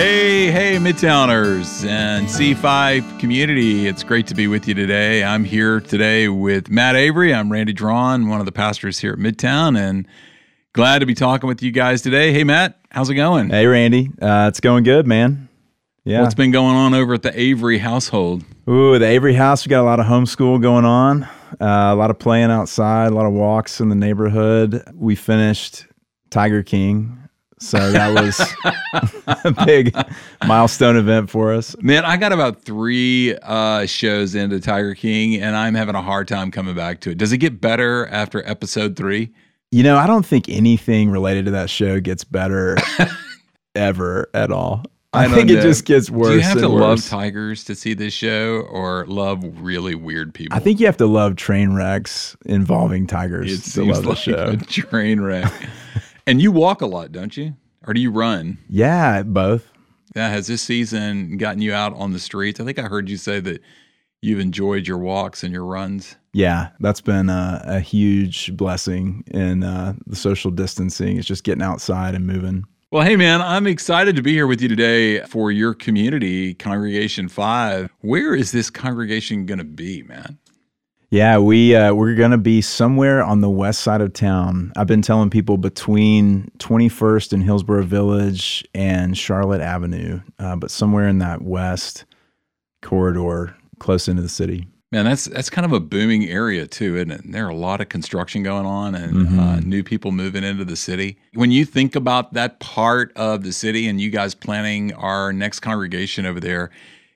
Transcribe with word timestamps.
Hey, 0.00 0.50
hey, 0.50 0.76
Midtowners 0.78 1.86
and 1.86 2.26
C5 2.26 3.20
community. 3.20 3.86
It's 3.86 4.02
great 4.02 4.26
to 4.28 4.34
be 4.34 4.46
with 4.46 4.66
you 4.66 4.72
today. 4.72 5.22
I'm 5.22 5.44
here 5.44 5.78
today 5.78 6.28
with 6.28 6.70
Matt 6.70 6.96
Avery. 6.96 7.34
I'm 7.34 7.52
Randy 7.52 7.74
Drawn, 7.74 8.26
one 8.26 8.40
of 8.40 8.46
the 8.46 8.50
pastors 8.50 8.98
here 8.98 9.12
at 9.12 9.18
Midtown, 9.18 9.78
and 9.78 10.08
glad 10.72 11.00
to 11.00 11.06
be 11.06 11.12
talking 11.12 11.48
with 11.48 11.62
you 11.62 11.70
guys 11.70 12.00
today. 12.00 12.32
Hey, 12.32 12.44
Matt, 12.44 12.80
how's 12.90 13.10
it 13.10 13.14
going? 13.14 13.50
Hey, 13.50 13.66
Randy. 13.66 14.10
Uh, 14.22 14.46
it's 14.48 14.60
going 14.60 14.84
good, 14.84 15.06
man. 15.06 15.50
Yeah. 16.04 16.22
What's 16.22 16.34
been 16.34 16.50
going 16.50 16.76
on 16.76 16.94
over 16.94 17.12
at 17.12 17.20
the 17.20 17.38
Avery 17.38 17.76
household? 17.76 18.42
Ooh, 18.70 18.98
the 18.98 19.04
Avery 19.04 19.34
house, 19.34 19.66
we 19.66 19.68
got 19.68 19.82
a 19.82 19.84
lot 19.84 20.00
of 20.00 20.06
homeschool 20.06 20.62
going 20.62 20.86
on, 20.86 21.24
uh, 21.24 21.28
a 21.60 21.94
lot 21.94 22.08
of 22.08 22.18
playing 22.18 22.50
outside, 22.50 23.08
a 23.08 23.14
lot 23.14 23.26
of 23.26 23.34
walks 23.34 23.82
in 23.82 23.90
the 23.90 23.94
neighborhood. 23.94 24.82
We 24.94 25.14
finished 25.14 25.86
Tiger 26.30 26.62
King 26.62 27.18
so 27.60 27.92
that 27.92 28.14
was 28.14 28.40
a 29.44 29.64
big 29.66 29.94
milestone 30.46 30.96
event 30.96 31.30
for 31.30 31.52
us. 31.52 31.76
Man, 31.80 32.04
I 32.04 32.16
got 32.16 32.32
about 32.32 32.62
three 32.62 33.36
uh, 33.42 33.86
shows 33.86 34.34
into 34.34 34.60
Tiger 34.60 34.94
King, 34.94 35.40
and 35.40 35.54
I'm 35.54 35.74
having 35.74 35.94
a 35.94 36.02
hard 36.02 36.26
time 36.26 36.50
coming 36.50 36.74
back 36.74 37.00
to 37.00 37.10
it. 37.10 37.18
Does 37.18 37.32
it 37.32 37.38
get 37.38 37.60
better 37.60 38.06
after 38.08 38.46
episode 38.48 38.96
three? 38.96 39.30
You 39.70 39.82
know, 39.82 39.96
I 39.96 40.06
don't 40.06 40.26
think 40.26 40.48
anything 40.48 41.10
related 41.10 41.44
to 41.44 41.50
that 41.52 41.70
show 41.70 42.00
gets 42.00 42.24
better 42.24 42.76
ever 43.74 44.28
at 44.34 44.50
all. 44.50 44.84
I, 45.12 45.24
I 45.24 45.28
think 45.28 45.50
know. 45.50 45.58
it 45.58 45.62
just 45.62 45.84
gets 45.84 46.08
worse. 46.08 46.28
Do 46.28 46.34
you 46.36 46.40
have 46.40 46.58
to 46.60 46.68
worse. 46.68 46.80
love 46.80 47.06
tigers 47.08 47.64
to 47.64 47.74
see 47.74 47.94
this 47.94 48.14
show, 48.14 48.60
or 48.70 49.04
love 49.06 49.44
really 49.60 49.94
weird 49.94 50.32
people? 50.32 50.56
I 50.56 50.60
think 50.60 50.80
you 50.80 50.86
have 50.86 50.96
to 50.98 51.06
love 51.06 51.36
train 51.36 51.74
wrecks 51.74 52.36
involving 52.46 53.06
tigers 53.06 53.52
it 53.52 53.72
to 53.72 53.84
love 53.84 54.04
like 54.06 54.16
the 54.16 54.20
show. 54.20 54.48
A 54.50 54.56
train 54.56 55.20
wreck. 55.20 55.52
And 56.26 56.40
you 56.40 56.52
walk 56.52 56.80
a 56.80 56.86
lot, 56.86 57.12
don't 57.12 57.36
you? 57.36 57.56
Or 57.86 57.94
do 57.94 58.00
you 58.00 58.10
run? 58.10 58.58
Yeah, 58.68 59.22
both. 59.22 59.70
Yeah, 60.14 60.28
has 60.28 60.46
this 60.46 60.62
season 60.62 61.36
gotten 61.36 61.62
you 61.62 61.72
out 61.72 61.94
on 61.94 62.12
the 62.12 62.18
streets? 62.18 62.60
I 62.60 62.64
think 62.64 62.78
I 62.78 62.82
heard 62.82 63.08
you 63.08 63.16
say 63.16 63.40
that 63.40 63.62
you've 64.22 64.40
enjoyed 64.40 64.86
your 64.86 64.98
walks 64.98 65.42
and 65.42 65.52
your 65.52 65.64
runs. 65.64 66.16
Yeah, 66.32 66.68
that's 66.80 67.00
been 67.00 67.30
a, 67.30 67.62
a 67.64 67.80
huge 67.80 68.56
blessing 68.56 69.24
in 69.28 69.62
uh, 69.62 69.94
the 70.06 70.16
social 70.16 70.50
distancing. 70.50 71.16
It's 71.16 71.26
just 71.26 71.44
getting 71.44 71.62
outside 71.62 72.14
and 72.14 72.26
moving. 72.26 72.64
Well, 72.92 73.04
hey, 73.04 73.14
man, 73.14 73.40
I'm 73.40 73.68
excited 73.68 74.16
to 74.16 74.22
be 74.22 74.32
here 74.32 74.48
with 74.48 74.60
you 74.60 74.68
today 74.68 75.20
for 75.22 75.52
your 75.52 75.74
community, 75.74 76.54
Congregation 76.54 77.28
5. 77.28 77.88
Where 78.00 78.34
is 78.34 78.50
this 78.50 78.68
congregation 78.68 79.46
going 79.46 79.58
to 79.58 79.64
be, 79.64 80.02
man? 80.02 80.38
Yeah, 81.10 81.38
we 81.38 81.74
uh, 81.74 81.92
we're 81.92 82.14
gonna 82.14 82.38
be 82.38 82.62
somewhere 82.62 83.24
on 83.24 83.40
the 83.40 83.50
west 83.50 83.80
side 83.80 84.00
of 84.00 84.12
town. 84.12 84.72
I've 84.76 84.86
been 84.86 85.02
telling 85.02 85.28
people 85.28 85.56
between 85.56 86.52
21st 86.58 87.32
and 87.32 87.42
Hillsboro 87.42 87.82
Village 87.82 88.64
and 88.74 89.18
Charlotte 89.18 89.60
Avenue, 89.60 90.20
uh, 90.38 90.54
but 90.54 90.70
somewhere 90.70 91.08
in 91.08 91.18
that 91.18 91.42
west 91.42 92.04
corridor, 92.80 93.56
close 93.80 94.06
into 94.06 94.22
the 94.22 94.28
city. 94.28 94.68
Man, 94.92 95.04
that's 95.04 95.24
that's 95.24 95.50
kind 95.50 95.64
of 95.64 95.72
a 95.72 95.80
booming 95.80 96.28
area 96.28 96.68
too, 96.68 96.96
isn't 96.96 97.10
it? 97.10 97.22
There 97.24 97.44
are 97.44 97.50
a 97.50 97.56
lot 97.56 97.80
of 97.80 97.88
construction 97.88 98.44
going 98.44 98.66
on 98.66 98.94
and 98.94 99.12
mm-hmm. 99.12 99.40
uh, 99.40 99.60
new 99.60 99.82
people 99.82 100.12
moving 100.12 100.44
into 100.44 100.64
the 100.64 100.76
city. 100.76 101.18
When 101.34 101.50
you 101.50 101.64
think 101.64 101.96
about 101.96 102.34
that 102.34 102.60
part 102.60 103.12
of 103.16 103.42
the 103.42 103.52
city, 103.52 103.88
and 103.88 104.00
you 104.00 104.10
guys 104.10 104.36
planning 104.36 104.92
our 104.94 105.32
next 105.32 105.58
congregation 105.58 106.24
over 106.24 106.38
there 106.38 106.70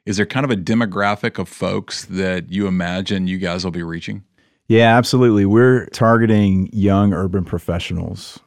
is 0.06 0.16
there 0.16 0.26
kind 0.26 0.44
of 0.44 0.50
a 0.50 0.56
demographic 0.56 1.38
of 1.38 1.48
folks 1.48 2.04
that 2.06 2.50
you 2.50 2.66
imagine 2.66 3.26
you 3.26 3.38
guys 3.38 3.64
will 3.64 3.70
be 3.70 3.82
reaching? 3.82 4.22
Yeah, 4.68 4.96
absolutely. 4.96 5.44
We're 5.46 5.86
targeting 5.86 6.68
young 6.72 7.12
urban 7.12 7.44
professionals. 7.44 8.38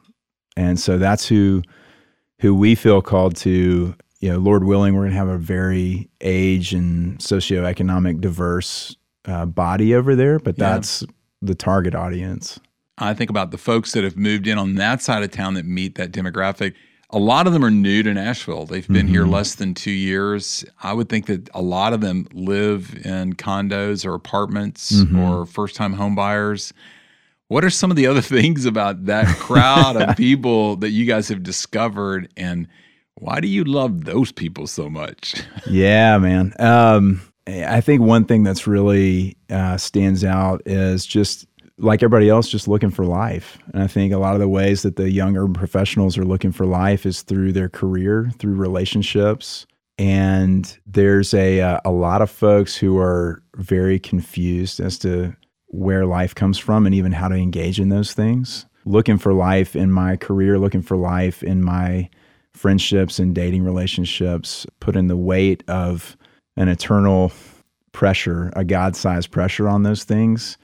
And 0.56 0.78
so 0.78 0.98
that's 0.98 1.26
who 1.26 1.62
who 2.40 2.54
we 2.54 2.74
feel 2.74 3.02
called 3.02 3.36
to, 3.36 3.94
you 4.20 4.30
know, 4.30 4.38
Lord 4.38 4.64
willing, 4.64 4.94
we're 4.94 5.02
going 5.02 5.10
to 5.10 5.16
have 5.16 5.28
a 5.28 5.38
very 5.38 6.08
age 6.20 6.72
and 6.72 7.18
socioeconomic 7.18 8.20
diverse 8.20 8.96
uh, 9.24 9.44
body 9.44 9.94
over 9.94 10.14
there, 10.14 10.38
but 10.38 10.56
yeah. 10.56 10.70
that's 10.70 11.04
the 11.42 11.56
target 11.56 11.96
audience. 11.96 12.60
I 12.96 13.14
think 13.14 13.30
about 13.30 13.50
the 13.50 13.58
folks 13.58 13.92
that 13.92 14.04
have 14.04 14.16
moved 14.16 14.46
in 14.46 14.58
on 14.58 14.76
that 14.76 15.02
side 15.02 15.22
of 15.22 15.30
town 15.30 15.54
that 15.54 15.64
meet 15.64 15.96
that 15.96 16.12
demographic 16.12 16.74
a 17.10 17.18
lot 17.18 17.46
of 17.46 17.52
them 17.52 17.64
are 17.64 17.70
new 17.70 18.02
to 18.02 18.12
Nashville. 18.12 18.66
They've 18.66 18.86
been 18.86 19.06
mm-hmm. 19.06 19.14
here 19.14 19.26
less 19.26 19.54
than 19.54 19.72
two 19.72 19.90
years. 19.90 20.64
I 20.82 20.92
would 20.92 21.08
think 21.08 21.26
that 21.26 21.48
a 21.54 21.62
lot 21.62 21.92
of 21.92 22.00
them 22.02 22.26
live 22.32 22.94
in 23.04 23.34
condos 23.34 24.04
or 24.04 24.14
apartments 24.14 24.92
mm-hmm. 24.92 25.18
or 25.18 25.46
first 25.46 25.74
time 25.74 25.94
home 25.94 26.14
buyers. 26.14 26.74
What 27.48 27.64
are 27.64 27.70
some 27.70 27.90
of 27.90 27.96
the 27.96 28.06
other 28.06 28.20
things 28.36 28.66
about 28.66 29.06
that 29.06 29.26
crowd 29.38 29.96
of 29.96 30.16
people 30.18 30.76
that 30.76 30.90
you 30.90 31.06
guys 31.06 31.28
have 31.28 31.42
discovered? 31.42 32.28
And 32.36 32.68
why 33.14 33.40
do 33.40 33.48
you 33.48 33.64
love 33.64 34.04
those 34.04 34.30
people 34.30 34.66
so 34.66 34.90
much? 34.90 35.42
yeah, 35.66 36.18
man. 36.18 36.52
Um, 36.58 37.22
I 37.46 37.80
think 37.80 38.02
one 38.02 38.26
thing 38.26 38.42
that's 38.42 38.66
really 38.66 39.38
uh, 39.48 39.78
stands 39.78 40.24
out 40.24 40.60
is 40.66 41.06
just 41.06 41.46
like 41.78 42.02
everybody 42.02 42.28
else, 42.28 42.48
just 42.48 42.68
looking 42.68 42.90
for 42.90 43.04
life. 43.04 43.58
And 43.72 43.82
I 43.82 43.86
think 43.86 44.12
a 44.12 44.18
lot 44.18 44.34
of 44.34 44.40
the 44.40 44.48
ways 44.48 44.82
that 44.82 44.96
the 44.96 45.10
younger 45.10 45.46
professionals 45.48 46.18
are 46.18 46.24
looking 46.24 46.52
for 46.52 46.66
life 46.66 47.06
is 47.06 47.22
through 47.22 47.52
their 47.52 47.68
career, 47.68 48.30
through 48.38 48.54
relationships. 48.54 49.66
And 49.96 50.78
there's 50.86 51.34
a 51.34 51.60
uh, 51.60 51.80
a 51.84 51.90
lot 51.90 52.22
of 52.22 52.30
folks 52.30 52.76
who 52.76 52.98
are 52.98 53.42
very 53.56 53.98
confused 53.98 54.80
as 54.80 54.98
to 54.98 55.34
where 55.66 56.06
life 56.06 56.34
comes 56.34 56.58
from 56.58 56.86
and 56.86 56.94
even 56.94 57.12
how 57.12 57.28
to 57.28 57.34
engage 57.34 57.80
in 57.80 57.88
those 57.88 58.12
things. 58.12 58.66
Looking 58.84 59.18
for 59.18 59.34
life 59.34 59.76
in 59.76 59.92
my 59.92 60.16
career, 60.16 60.58
looking 60.58 60.82
for 60.82 60.96
life 60.96 61.42
in 61.42 61.62
my 61.62 62.08
friendships 62.54 63.18
and 63.18 63.34
dating 63.34 63.64
relationships, 63.64 64.66
putting 64.80 65.08
the 65.08 65.16
weight 65.16 65.62
of 65.68 66.16
an 66.56 66.68
eternal 66.68 67.32
pressure, 67.92 68.52
a 68.56 68.64
God 68.64 68.96
sized 68.96 69.30
pressure 69.30 69.68
on 69.68 69.82
those 69.82 70.04
things. 70.04 70.56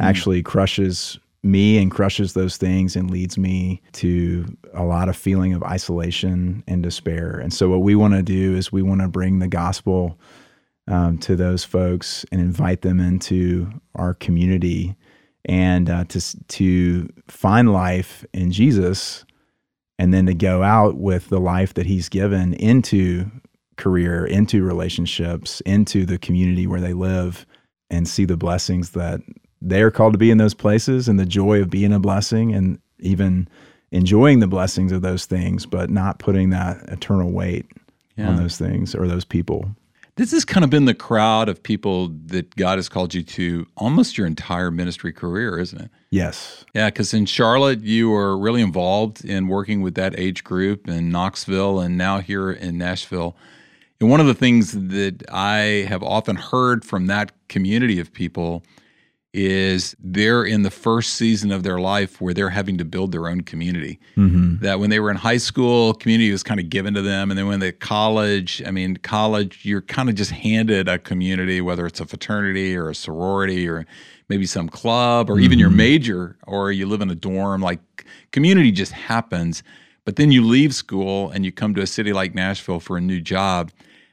Actually 0.00 0.42
crushes 0.42 1.18
me 1.42 1.78
and 1.78 1.90
crushes 1.90 2.34
those 2.34 2.56
things 2.56 2.96
and 2.96 3.10
leads 3.10 3.38
me 3.38 3.80
to 3.92 4.44
a 4.74 4.84
lot 4.84 5.08
of 5.08 5.16
feeling 5.16 5.54
of 5.54 5.62
isolation 5.62 6.62
and 6.66 6.82
despair. 6.82 7.38
And 7.38 7.52
so, 7.52 7.68
what 7.68 7.82
we 7.82 7.94
want 7.94 8.14
to 8.14 8.22
do 8.22 8.56
is 8.56 8.72
we 8.72 8.82
want 8.82 9.00
to 9.00 9.08
bring 9.08 9.38
the 9.38 9.48
gospel 9.48 10.18
um, 10.86 11.18
to 11.18 11.36
those 11.36 11.64
folks 11.64 12.24
and 12.32 12.40
invite 12.40 12.82
them 12.82 13.00
into 13.00 13.70
our 13.94 14.14
community 14.14 14.96
and 15.46 15.88
uh, 15.88 16.04
to 16.04 16.46
to 16.48 17.08
find 17.28 17.72
life 17.72 18.24
in 18.34 18.52
Jesus, 18.52 19.24
and 19.98 20.12
then 20.12 20.26
to 20.26 20.34
go 20.34 20.62
out 20.62 20.96
with 20.96 21.28
the 21.28 21.40
life 21.40 21.74
that 21.74 21.86
He's 21.86 22.08
given 22.08 22.52
into 22.54 23.30
career, 23.76 24.26
into 24.26 24.62
relationships, 24.62 25.62
into 25.62 26.04
the 26.04 26.18
community 26.18 26.66
where 26.66 26.82
they 26.82 26.92
live, 26.92 27.46
and 27.88 28.06
see 28.06 28.26
the 28.26 28.36
blessings 28.36 28.90
that 28.90 29.22
they 29.62 29.82
are 29.82 29.90
called 29.90 30.14
to 30.14 30.18
be 30.18 30.30
in 30.30 30.38
those 30.38 30.54
places 30.54 31.08
and 31.08 31.18
the 31.18 31.26
joy 31.26 31.60
of 31.60 31.70
being 31.70 31.92
a 31.92 32.00
blessing 32.00 32.54
and 32.54 32.78
even 32.98 33.48
enjoying 33.92 34.40
the 34.40 34.46
blessings 34.46 34.92
of 34.92 35.02
those 35.02 35.26
things, 35.26 35.66
but 35.66 35.90
not 35.90 36.18
putting 36.18 36.50
that 36.50 36.76
eternal 36.88 37.30
weight 37.30 37.66
yeah. 38.16 38.28
on 38.28 38.36
those 38.36 38.56
things 38.56 38.94
or 38.94 39.06
those 39.06 39.24
people. 39.24 39.68
This 40.16 40.32
has 40.32 40.44
kind 40.44 40.64
of 40.64 40.70
been 40.70 40.84
the 40.84 40.94
crowd 40.94 41.48
of 41.48 41.62
people 41.62 42.08
that 42.26 42.54
God 42.56 42.78
has 42.78 42.88
called 42.88 43.14
you 43.14 43.22
to 43.22 43.66
almost 43.76 44.18
your 44.18 44.26
entire 44.26 44.70
ministry 44.70 45.12
career, 45.12 45.58
isn't 45.58 45.80
it? 45.80 45.90
Yes. 46.10 46.64
Yeah, 46.74 46.90
because 46.90 47.14
in 47.14 47.26
Charlotte, 47.26 47.80
you 47.80 48.10
were 48.10 48.36
really 48.36 48.60
involved 48.60 49.24
in 49.24 49.48
working 49.48 49.80
with 49.80 49.94
that 49.94 50.18
age 50.18 50.44
group 50.44 50.88
in 50.88 51.10
Knoxville 51.10 51.80
and 51.80 51.96
now 51.96 52.18
here 52.18 52.50
in 52.50 52.76
Nashville. 52.76 53.36
And 54.00 54.10
one 54.10 54.20
of 54.20 54.26
the 54.26 54.34
things 54.34 54.72
that 54.72 55.22
I 55.30 55.86
have 55.88 56.02
often 56.02 56.36
heard 56.36 56.84
from 56.84 57.06
that 57.06 57.32
community 57.48 58.00
of 58.00 58.12
people 58.12 58.62
is 59.32 59.94
they're 60.00 60.44
in 60.44 60.62
the 60.62 60.70
first 60.70 61.14
season 61.14 61.52
of 61.52 61.62
their 61.62 61.78
life 61.78 62.20
where 62.20 62.34
they're 62.34 62.50
having 62.50 62.76
to 62.78 62.84
build 62.84 63.12
their 63.12 63.28
own 63.28 63.42
community. 63.42 64.00
Mm-hmm. 64.16 64.64
That 64.64 64.80
when 64.80 64.90
they 64.90 64.98
were 64.98 65.10
in 65.10 65.16
high 65.16 65.36
school, 65.36 65.94
community 65.94 66.32
was 66.32 66.42
kind 66.42 66.58
of 66.58 66.68
given 66.68 66.94
to 66.94 67.02
them. 67.02 67.30
And 67.30 67.38
then 67.38 67.46
when 67.46 67.60
they 67.60 67.70
college, 67.70 68.60
I 68.66 68.72
mean, 68.72 68.96
college, 68.96 69.64
you're 69.64 69.82
kind 69.82 70.08
of 70.08 70.16
just 70.16 70.32
handed 70.32 70.88
a 70.88 70.98
community, 70.98 71.60
whether 71.60 71.86
it's 71.86 72.00
a 72.00 72.06
fraternity 72.06 72.76
or 72.76 72.88
a 72.88 72.94
sorority 72.94 73.68
or 73.68 73.86
maybe 74.28 74.46
some 74.46 74.68
club 74.68 75.30
or 75.30 75.34
mm-hmm. 75.34 75.44
even 75.44 75.58
your 75.60 75.68
mm-hmm. 75.68 75.78
major 75.78 76.36
or 76.46 76.72
you 76.72 76.86
live 76.86 77.00
in 77.00 77.10
a 77.10 77.14
dorm. 77.14 77.60
Like 77.60 78.06
community 78.32 78.72
just 78.72 78.92
happens. 78.92 79.62
But 80.04 80.16
then 80.16 80.32
you 80.32 80.44
leave 80.44 80.74
school 80.74 81.30
and 81.30 81.44
you 81.44 81.52
come 81.52 81.74
to 81.74 81.82
a 81.82 81.86
city 81.86 82.12
like 82.12 82.34
Nashville 82.34 82.80
for 82.80 82.96
a 82.96 83.00
new 83.00 83.20
job 83.20 83.70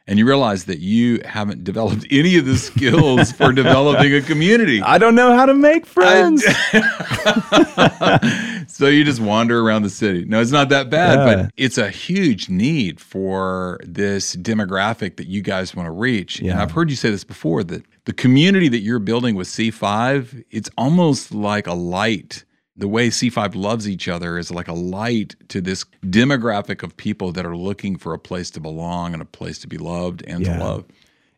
and 0.07 0.17
you 0.17 0.25
realize 0.25 0.65
that 0.65 0.79
you 0.79 1.21
haven't 1.25 1.63
developed 1.63 2.05
any 2.11 2.37
of 2.37 2.45
the 2.45 2.57
skills 2.57 3.31
for 3.31 3.51
developing 3.51 4.13
a 4.13 4.21
community. 4.21 4.81
I 4.81 4.97
don't 4.97 5.15
know 5.15 5.35
how 5.35 5.45
to 5.45 5.53
make 5.53 5.85
friends. 5.85 6.43
so 8.67 8.87
you 8.87 9.03
just 9.03 9.19
wander 9.19 9.59
around 9.59 9.83
the 9.83 9.89
city. 9.89 10.23
No, 10.25 10.39
it's 10.39 10.51
not 10.51 10.69
that 10.69 10.89
bad, 10.89 11.19
yeah. 11.19 11.43
but 11.43 11.51
it's 11.57 11.77
a 11.77 11.89
huge 11.89 12.49
need 12.49 13.01
for 13.01 13.79
this 13.83 14.35
demographic 14.35 15.17
that 15.17 15.27
you 15.27 15.41
guys 15.41 15.75
want 15.75 15.87
to 15.87 15.91
reach. 15.91 16.39
Yeah. 16.39 16.53
And 16.53 16.61
I've 16.61 16.71
heard 16.71 16.89
you 16.89 16.95
say 16.95 17.09
this 17.09 17.25
before 17.25 17.63
that 17.65 17.83
the 18.05 18.13
community 18.13 18.69
that 18.69 18.79
you're 18.79 18.99
building 18.99 19.35
with 19.35 19.49
C5, 19.49 20.45
it's 20.49 20.69
almost 20.77 21.33
like 21.33 21.67
a 21.67 21.73
light 21.73 22.45
the 22.77 22.87
way 22.87 23.09
C5 23.09 23.55
loves 23.55 23.89
each 23.89 24.07
other 24.07 24.37
is 24.37 24.51
like 24.51 24.67
a 24.67 24.73
light 24.73 25.35
to 25.49 25.61
this 25.61 25.83
demographic 26.05 26.83
of 26.83 26.95
people 26.95 27.31
that 27.31 27.45
are 27.45 27.57
looking 27.57 27.97
for 27.97 28.13
a 28.13 28.19
place 28.19 28.51
to 28.51 28.59
belong 28.59 29.13
and 29.13 29.21
a 29.21 29.25
place 29.25 29.57
to 29.59 29.67
be 29.67 29.77
loved 29.77 30.23
and 30.27 30.45
Yeah. 30.45 30.57
to 30.57 30.63
love. 30.63 30.85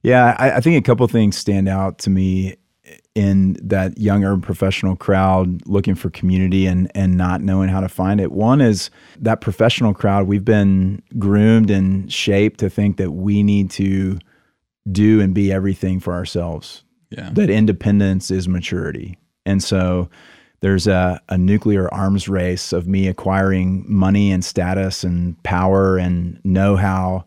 Yeah, 0.03 0.36
I, 0.38 0.51
I 0.57 0.59
think 0.62 0.77
a 0.77 0.86
couple 0.86 1.07
things 1.07 1.38
stand 1.38 1.68
out 1.69 1.97
to 2.00 2.09
me 2.09 2.56
in 3.15 3.53
that 3.62 3.97
younger 3.97 4.38
professional 4.38 4.95
crowd 4.95 5.62
looking 5.68 5.94
for 5.95 6.09
community 6.09 6.65
and 6.65 6.89
and 6.95 7.18
not 7.18 7.41
knowing 7.41 7.69
how 7.69 7.81
to 7.81 7.89
find 7.89 8.19
it. 8.21 8.31
One 8.31 8.62
is 8.62 8.89
that 9.19 9.41
professional 9.41 9.94
crowd. 9.94 10.27
We've 10.27 10.45
been 10.45 11.01
groomed 11.18 11.69
and 11.69 12.12
shaped 12.12 12.59
to 12.62 12.69
think 12.69 12.97
that 12.97 13.12
we 13.12 13.44
need 13.44 13.69
to 13.71 14.19
do 14.91 15.19
and 15.21 15.33
be 15.33 15.51
everything 15.51 16.00
for 16.00 16.13
ourselves. 16.13 16.83
Yeah. 17.12 17.30
That 17.33 17.50
independence 17.50 18.31
is 18.31 18.47
maturity, 18.47 19.18
and 19.45 19.62
so 19.62 20.09
there's 20.61 20.88
a, 20.88 21.21
a 21.29 21.38
nuclear 21.38 21.94
arms 21.94 22.27
race 22.27 22.73
of 22.73 22.88
me 22.88 23.07
acquiring 23.07 23.85
money 23.88 24.31
and 24.31 24.44
status 24.44 25.03
and 25.03 25.41
power 25.44 25.97
and 25.97 26.39
know-how 26.44 27.25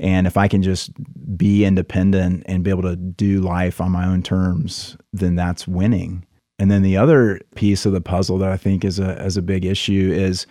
and 0.00 0.26
if 0.26 0.38
I 0.38 0.48
can 0.48 0.62
just 0.62 0.90
be 1.36 1.64
independent 1.66 2.44
and 2.46 2.64
be 2.64 2.70
able 2.70 2.82
to 2.82 2.96
do 2.96 3.40
life 3.40 3.82
on 3.82 3.92
my 3.92 4.06
own 4.06 4.22
terms, 4.22 4.96
then 5.12 5.36
that's 5.36 5.68
winning. 5.68 6.24
And 6.58 6.70
then 6.70 6.80
the 6.80 6.96
other 6.96 7.38
piece 7.54 7.84
of 7.84 7.92
the 7.92 8.00
puzzle 8.00 8.38
that 8.38 8.50
I 8.50 8.56
think 8.56 8.82
is 8.82 8.98
a 8.98 9.22
is 9.22 9.36
a 9.36 9.42
big 9.42 9.66
issue 9.66 10.10
is 10.12 10.46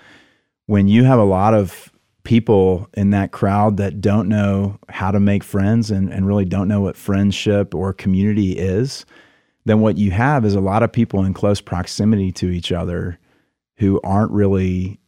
when 0.68 0.88
you 0.88 1.04
have 1.04 1.18
a 1.18 1.24
lot 1.24 1.56
of 1.56 1.92
people 2.24 2.88
in 2.94 3.10
that 3.10 3.32
crowd 3.32 3.78
that 3.78 4.02
don't 4.02 4.30
know 4.30 4.78
how 4.88 5.10
to 5.10 5.20
make 5.20 5.44
friends 5.44 5.90
and, 5.90 6.14
and 6.14 6.28
really 6.28 6.46
don't 6.46 6.68
know 6.68 6.82
what 6.82 6.96
friendship 6.96 7.74
or 7.74 7.92
community 7.92 8.52
is, 8.52 9.04
then 9.70 9.82
what 9.82 9.98
you 9.98 10.12
have 10.12 10.46
is 10.46 10.56
a 10.56 10.62
lot 10.62 10.84
of 10.84 10.92
people 10.92 11.24
in 11.24 11.34
close 11.34 11.62
proximity 11.62 12.32
to 12.32 12.50
each 12.50 12.72
other 12.72 13.20
who 13.78 14.00
aren't 14.04 14.32
really 14.32 15.00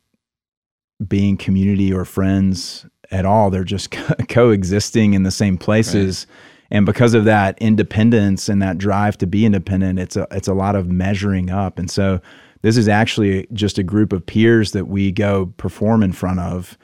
being 1.07 1.35
community 1.35 1.91
or 1.91 2.05
friends 2.05 2.85
at 3.09 3.25
all. 3.25 3.49
They're 3.49 3.63
just 3.63 3.91
co- 3.91 4.15
coexisting 4.29 5.13
in 5.13 5.23
the 5.23 5.31
same 5.31 5.57
places. 5.57 6.27
And 6.69 6.85
because 6.85 7.13
of 7.13 7.25
that 7.25 7.57
independence 7.59 8.47
and 8.47 8.61
that 8.61 8.77
drive 8.77 9.17
to 9.17 9.27
be 9.27 9.45
independent, 9.45 9.99
it's 9.99 10.15
a 10.15 10.27
it's 10.31 10.47
a 10.47 10.53
lot 10.53 10.75
of 10.75 10.87
measuring 10.87 11.49
up. 11.49 11.77
And 11.77 11.89
so 11.89 12.21
this 12.61 12.77
is 12.77 12.87
actually 12.87 13.47
just 13.51 13.77
a 13.77 13.83
group 13.83 14.13
of 14.13 14.25
peers 14.25 14.71
that 14.71 14.87
we 14.87 15.11
go 15.11 15.47
perform 15.57 16.03
in 16.03 16.13
front 16.13 16.39
of 16.39 16.77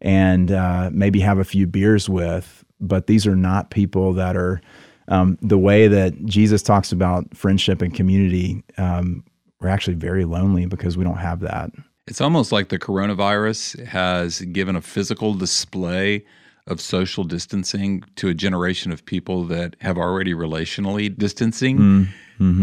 and 0.00 0.52
uh, 0.52 0.90
maybe 0.92 1.20
have 1.20 1.38
a 1.38 1.44
few 1.44 1.66
beers 1.66 2.08
with. 2.08 2.64
But 2.78 3.06
these 3.06 3.26
are 3.26 3.36
not 3.36 3.70
people 3.70 4.12
that 4.12 4.36
are 4.36 4.60
um, 5.08 5.38
the 5.42 5.58
way 5.58 5.88
that 5.88 6.24
Jesus 6.24 6.62
talks 6.62 6.92
about 6.92 7.36
friendship 7.36 7.82
and 7.82 7.94
community. 7.94 8.62
Um, 8.78 9.24
we're 9.60 9.68
actually 9.68 9.94
very 9.94 10.24
lonely 10.24 10.66
because 10.66 10.96
we 10.96 11.04
don't 11.04 11.18
have 11.18 11.40
that. 11.40 11.70
It's 12.08 12.20
almost 12.20 12.50
like 12.50 12.68
the 12.68 12.78
coronavirus 12.78 13.84
has 13.86 14.40
given 14.40 14.74
a 14.74 14.82
physical 14.82 15.34
display 15.34 16.24
of 16.66 16.80
social 16.80 17.24
distancing 17.24 18.02
to 18.16 18.28
a 18.28 18.34
generation 18.34 18.92
of 18.92 19.04
people 19.04 19.44
that 19.44 19.76
have 19.80 19.98
already 19.98 20.32
relationally 20.34 21.16
distancing. 21.16 21.78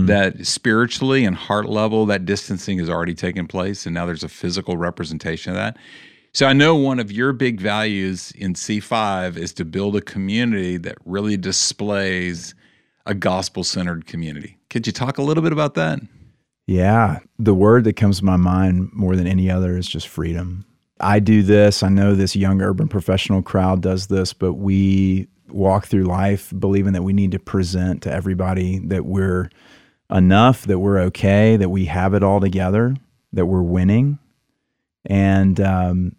That 0.07 0.45
spiritually 0.45 1.23
and 1.23 1.35
heart 1.37 1.69
level, 1.69 2.05
that 2.07 2.25
distancing 2.25 2.79
has 2.79 2.89
already 2.89 3.13
taken 3.13 3.47
place, 3.47 3.85
and 3.85 3.93
now 3.93 4.05
there's 4.05 4.23
a 4.23 4.29
physical 4.29 4.75
representation 4.75 5.51
of 5.51 5.55
that. 5.55 5.77
So 6.31 6.45
I 6.45 6.53
know 6.53 6.75
one 6.75 6.99
of 6.99 7.11
your 7.11 7.33
big 7.33 7.59
values 7.59 8.31
in 8.31 8.53
C5 8.53 9.35
is 9.35 9.51
to 9.53 9.65
build 9.65 9.95
a 9.95 10.01
community 10.01 10.77
that 10.77 10.97
really 11.05 11.37
displays 11.37 12.53
a 13.05 13.15
gospel 13.15 13.63
centered 13.63 14.05
community. 14.05 14.57
Could 14.69 14.85
you 14.85 14.93
talk 14.93 15.17
a 15.17 15.23
little 15.23 15.41
bit 15.41 15.51
about 15.51 15.73
that? 15.73 15.99
Yeah, 16.67 17.19
the 17.39 17.55
word 17.55 17.83
that 17.85 17.95
comes 17.95 18.19
to 18.19 18.25
my 18.25 18.37
mind 18.37 18.89
more 18.93 19.15
than 19.15 19.25
any 19.25 19.49
other 19.49 19.75
is 19.75 19.87
just 19.87 20.07
freedom. 20.07 20.65
I 20.99 21.19
do 21.19 21.41
this. 21.41 21.81
I 21.81 21.89
know 21.89 22.13
this 22.13 22.35
young 22.35 22.61
urban 22.61 22.87
professional 22.87 23.41
crowd 23.41 23.81
does 23.81 24.07
this, 24.07 24.33
but 24.33 24.53
we 24.53 25.27
walk 25.47 25.87
through 25.87 26.03
life 26.03 26.53
believing 26.59 26.93
that 26.93 27.01
we 27.01 27.13
need 27.13 27.31
to 27.31 27.39
present 27.39 28.03
to 28.03 28.13
everybody 28.13 28.77
that 28.79 29.05
we're 29.05 29.49
enough, 30.11 30.63
that 30.67 30.77
we're 30.77 30.99
okay, 30.99 31.57
that 31.57 31.69
we 31.69 31.85
have 31.85 32.13
it 32.13 32.21
all 32.21 32.39
together, 32.39 32.95
that 33.33 33.47
we're 33.47 33.63
winning. 33.63 34.19
And 35.05 35.59
um, 35.59 36.15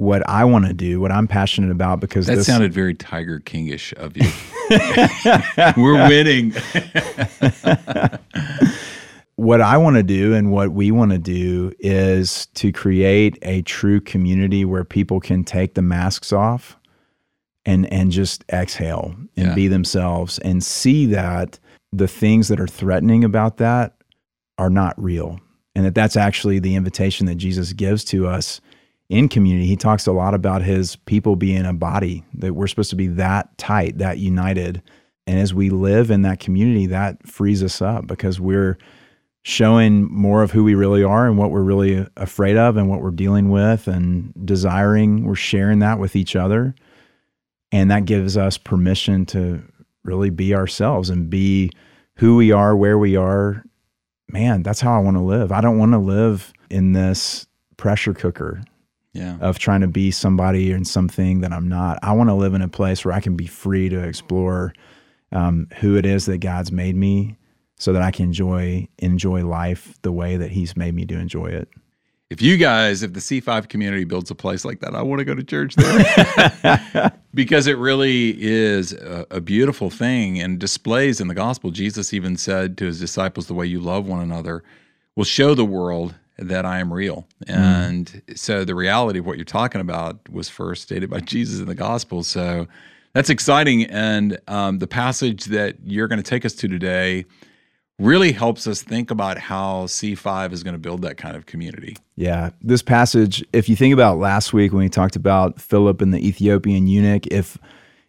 what 0.00 0.26
I 0.26 0.46
want 0.46 0.64
to 0.64 0.72
do, 0.72 0.98
what 0.98 1.12
I'm 1.12 1.28
passionate 1.28 1.70
about, 1.70 2.00
because 2.00 2.26
That 2.26 2.36
this, 2.36 2.46
sounded 2.46 2.72
very 2.72 2.94
Tiger 2.94 3.38
Kingish 3.38 3.92
of 3.98 4.16
you. 4.16 4.24
We're 5.82 6.08
winning. 6.08 6.52
what 9.36 9.60
I 9.60 9.76
want 9.76 9.96
to 9.96 10.02
do 10.02 10.32
and 10.32 10.52
what 10.52 10.72
we 10.72 10.90
want 10.90 11.10
to 11.12 11.18
do 11.18 11.72
is 11.78 12.46
to 12.54 12.72
create 12.72 13.36
a 13.42 13.60
true 13.62 14.00
community 14.00 14.64
where 14.64 14.84
people 14.84 15.20
can 15.20 15.44
take 15.44 15.74
the 15.74 15.82
masks 15.82 16.32
off 16.32 16.78
and 17.66 17.84
and 17.92 18.10
just 18.10 18.42
exhale 18.50 19.14
and 19.36 19.48
Yeah. 19.48 19.54
be 19.54 19.68
themselves 19.68 20.38
and 20.38 20.64
see 20.64 21.04
that 21.06 21.58
the 21.92 22.08
things 22.08 22.48
that 22.48 22.58
are 22.58 22.66
threatening 22.66 23.22
about 23.22 23.58
that 23.58 23.96
are 24.56 24.70
not 24.70 24.94
real 25.02 25.40
and 25.74 25.84
that 25.84 25.94
that's 25.94 26.16
actually 26.16 26.58
the 26.58 26.74
invitation 26.74 27.26
that 27.26 27.34
Jesus 27.34 27.74
gives 27.74 28.02
to 28.06 28.26
us 28.26 28.62
in 29.10 29.28
community. 29.28 29.66
He 29.66 29.76
talks 29.76 30.06
a 30.06 30.12
lot 30.12 30.34
about 30.34 30.62
his 30.62 30.96
people 30.96 31.34
being 31.36 31.66
a 31.66 31.74
body 31.74 32.24
that 32.34 32.54
we're 32.54 32.68
supposed 32.68 32.90
to 32.90 32.96
be 32.96 33.08
that 33.08 33.58
tight, 33.58 33.98
that 33.98 34.18
united. 34.18 34.80
And 35.26 35.38
as 35.38 35.52
we 35.52 35.68
live 35.68 36.10
in 36.10 36.22
that 36.22 36.38
community, 36.38 36.86
that 36.86 37.26
frees 37.28 37.62
us 37.62 37.82
up 37.82 38.06
because 38.06 38.40
we're 38.40 38.78
showing 39.42 40.04
more 40.12 40.42
of 40.42 40.52
who 40.52 40.62
we 40.62 40.74
really 40.74 41.02
are 41.02 41.26
and 41.26 41.36
what 41.36 41.50
we're 41.50 41.62
really 41.62 42.06
afraid 42.16 42.56
of 42.56 42.76
and 42.76 42.88
what 42.88 43.02
we're 43.02 43.10
dealing 43.10 43.50
with 43.50 43.88
and 43.88 44.32
desiring. 44.44 45.24
We're 45.24 45.34
sharing 45.34 45.80
that 45.80 45.98
with 45.98 46.14
each 46.14 46.36
other. 46.36 46.74
And 47.72 47.90
that 47.90 48.04
gives 48.04 48.36
us 48.36 48.58
permission 48.58 49.26
to 49.26 49.62
really 50.04 50.30
be 50.30 50.54
ourselves 50.54 51.10
and 51.10 51.28
be 51.28 51.72
who 52.16 52.36
we 52.36 52.52
are, 52.52 52.76
where 52.76 52.98
we 52.98 53.16
are. 53.16 53.64
Man, 54.28 54.62
that's 54.62 54.80
how 54.80 54.94
I 54.94 55.02
want 55.02 55.16
to 55.16 55.22
live. 55.22 55.50
I 55.50 55.60
don't 55.60 55.78
want 55.78 55.92
to 55.92 55.98
live 55.98 56.52
in 56.70 56.92
this 56.92 57.48
pressure 57.76 58.14
cooker 58.14 58.62
Yeah. 59.12 59.38
of 59.40 59.58
trying 59.58 59.80
to 59.80 59.88
be 59.88 60.12
somebody 60.12 60.70
and 60.70 60.86
something 60.86 61.40
that 61.40 61.52
I'm 61.52 61.68
not. 61.68 61.98
I 62.02 62.12
want 62.12 62.30
to 62.30 62.34
live 62.34 62.54
in 62.54 62.62
a 62.62 62.68
place 62.68 63.04
where 63.04 63.12
I 63.12 63.20
can 63.20 63.36
be 63.36 63.46
free 63.46 63.88
to 63.88 63.98
explore 64.00 64.72
um, 65.32 65.66
who 65.78 65.96
it 65.96 66.06
is 66.06 66.26
that 66.26 66.38
God's 66.38 66.70
made 66.70 66.94
me, 66.94 67.36
so 67.76 67.92
that 67.92 68.02
I 68.02 68.10
can 68.10 68.26
enjoy 68.26 68.86
enjoy 68.98 69.44
life 69.44 69.96
the 70.02 70.12
way 70.12 70.36
that 70.36 70.50
He's 70.50 70.76
made 70.76 70.94
me 70.94 71.06
to 71.06 71.18
enjoy 71.18 71.46
it. 71.46 71.68
If 72.30 72.40
you 72.40 72.56
guys, 72.56 73.02
if 73.02 73.12
the 73.12 73.18
C5 73.18 73.68
community 73.68 74.04
builds 74.04 74.30
a 74.30 74.36
place 74.36 74.64
like 74.64 74.78
that, 74.80 74.94
I 74.94 75.02
want 75.02 75.18
to 75.18 75.24
go 75.24 75.34
to 75.34 75.42
church 75.42 75.74
there. 75.74 77.12
because 77.34 77.66
it 77.66 77.76
really 77.76 78.40
is 78.40 78.92
a, 78.92 79.26
a 79.32 79.40
beautiful 79.40 79.90
thing 79.90 80.40
and 80.40 80.56
displays 80.56 81.20
in 81.20 81.26
the 81.26 81.34
gospel. 81.34 81.72
Jesus 81.72 82.12
even 82.14 82.36
said 82.36 82.78
to 82.78 82.84
his 82.86 83.00
disciples, 83.00 83.48
The 83.48 83.54
way 83.54 83.66
you 83.66 83.80
love 83.80 84.06
one 84.06 84.20
another 84.20 84.62
will 85.16 85.24
show 85.24 85.54
the 85.54 85.64
world 85.64 86.14
that 86.40 86.64
I 86.64 86.80
am 86.80 86.92
real. 86.92 87.26
And 87.46 88.22
so 88.34 88.64
the 88.64 88.74
reality 88.74 89.18
of 89.18 89.26
what 89.26 89.36
you're 89.36 89.44
talking 89.44 89.80
about 89.80 90.28
was 90.28 90.48
first 90.48 90.82
stated 90.82 91.10
by 91.10 91.20
Jesus 91.20 91.60
in 91.60 91.66
the 91.66 91.74
gospel. 91.74 92.22
So 92.22 92.66
that's 93.12 93.30
exciting. 93.30 93.84
And 93.84 94.38
um, 94.48 94.78
the 94.78 94.86
passage 94.86 95.46
that 95.46 95.76
you're 95.84 96.08
going 96.08 96.22
to 96.22 96.28
take 96.28 96.44
us 96.44 96.54
to 96.54 96.68
today 96.68 97.24
really 97.98 98.32
helps 98.32 98.66
us 98.66 98.82
think 98.82 99.10
about 99.10 99.36
how 99.36 99.84
C5 99.84 100.52
is 100.52 100.62
going 100.62 100.74
to 100.74 100.78
build 100.78 101.02
that 101.02 101.18
kind 101.18 101.36
of 101.36 101.44
community. 101.46 101.96
Yeah, 102.16 102.50
this 102.62 102.82
passage. 102.82 103.44
If 103.52 103.68
you 103.68 103.76
think 103.76 103.92
about 103.92 104.18
last 104.18 104.52
week 104.52 104.72
when 104.72 104.82
we 104.82 104.88
talked 104.88 105.16
about 105.16 105.60
Philip 105.60 106.00
and 106.00 106.12
the 106.12 106.26
Ethiopian 106.26 106.86
eunuch, 106.86 107.26
if 107.26 107.58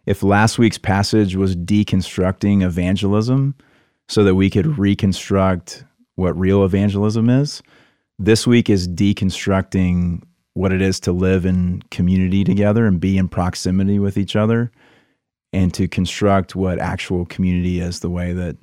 if 0.06 0.22
last 0.22 0.58
week's 0.58 0.78
passage 0.78 1.36
was 1.36 1.54
deconstructing 1.54 2.62
evangelism 2.62 3.54
so 4.08 4.24
that 4.24 4.34
we 4.34 4.50
could 4.50 4.78
reconstruct 4.78 5.84
what 6.16 6.36
real 6.38 6.64
evangelism 6.64 7.30
is, 7.30 7.62
this 8.24 8.46
week 8.46 8.70
is 8.70 8.86
deconstructing 8.88 10.22
what 10.54 10.72
it 10.72 10.80
is 10.80 11.00
to 11.00 11.12
live 11.12 11.44
in 11.44 11.82
community 11.90 12.44
together 12.44 12.86
and 12.86 13.00
be 13.00 13.18
in 13.18 13.28
proximity 13.28 13.98
with 13.98 14.16
each 14.16 14.36
other 14.36 14.70
and 15.52 15.74
to 15.74 15.88
construct 15.88 16.54
what 16.54 16.78
actual 16.78 17.24
community 17.26 17.80
is 17.80 18.00
the 18.00 18.10
way 18.10 18.32
that 18.32 18.56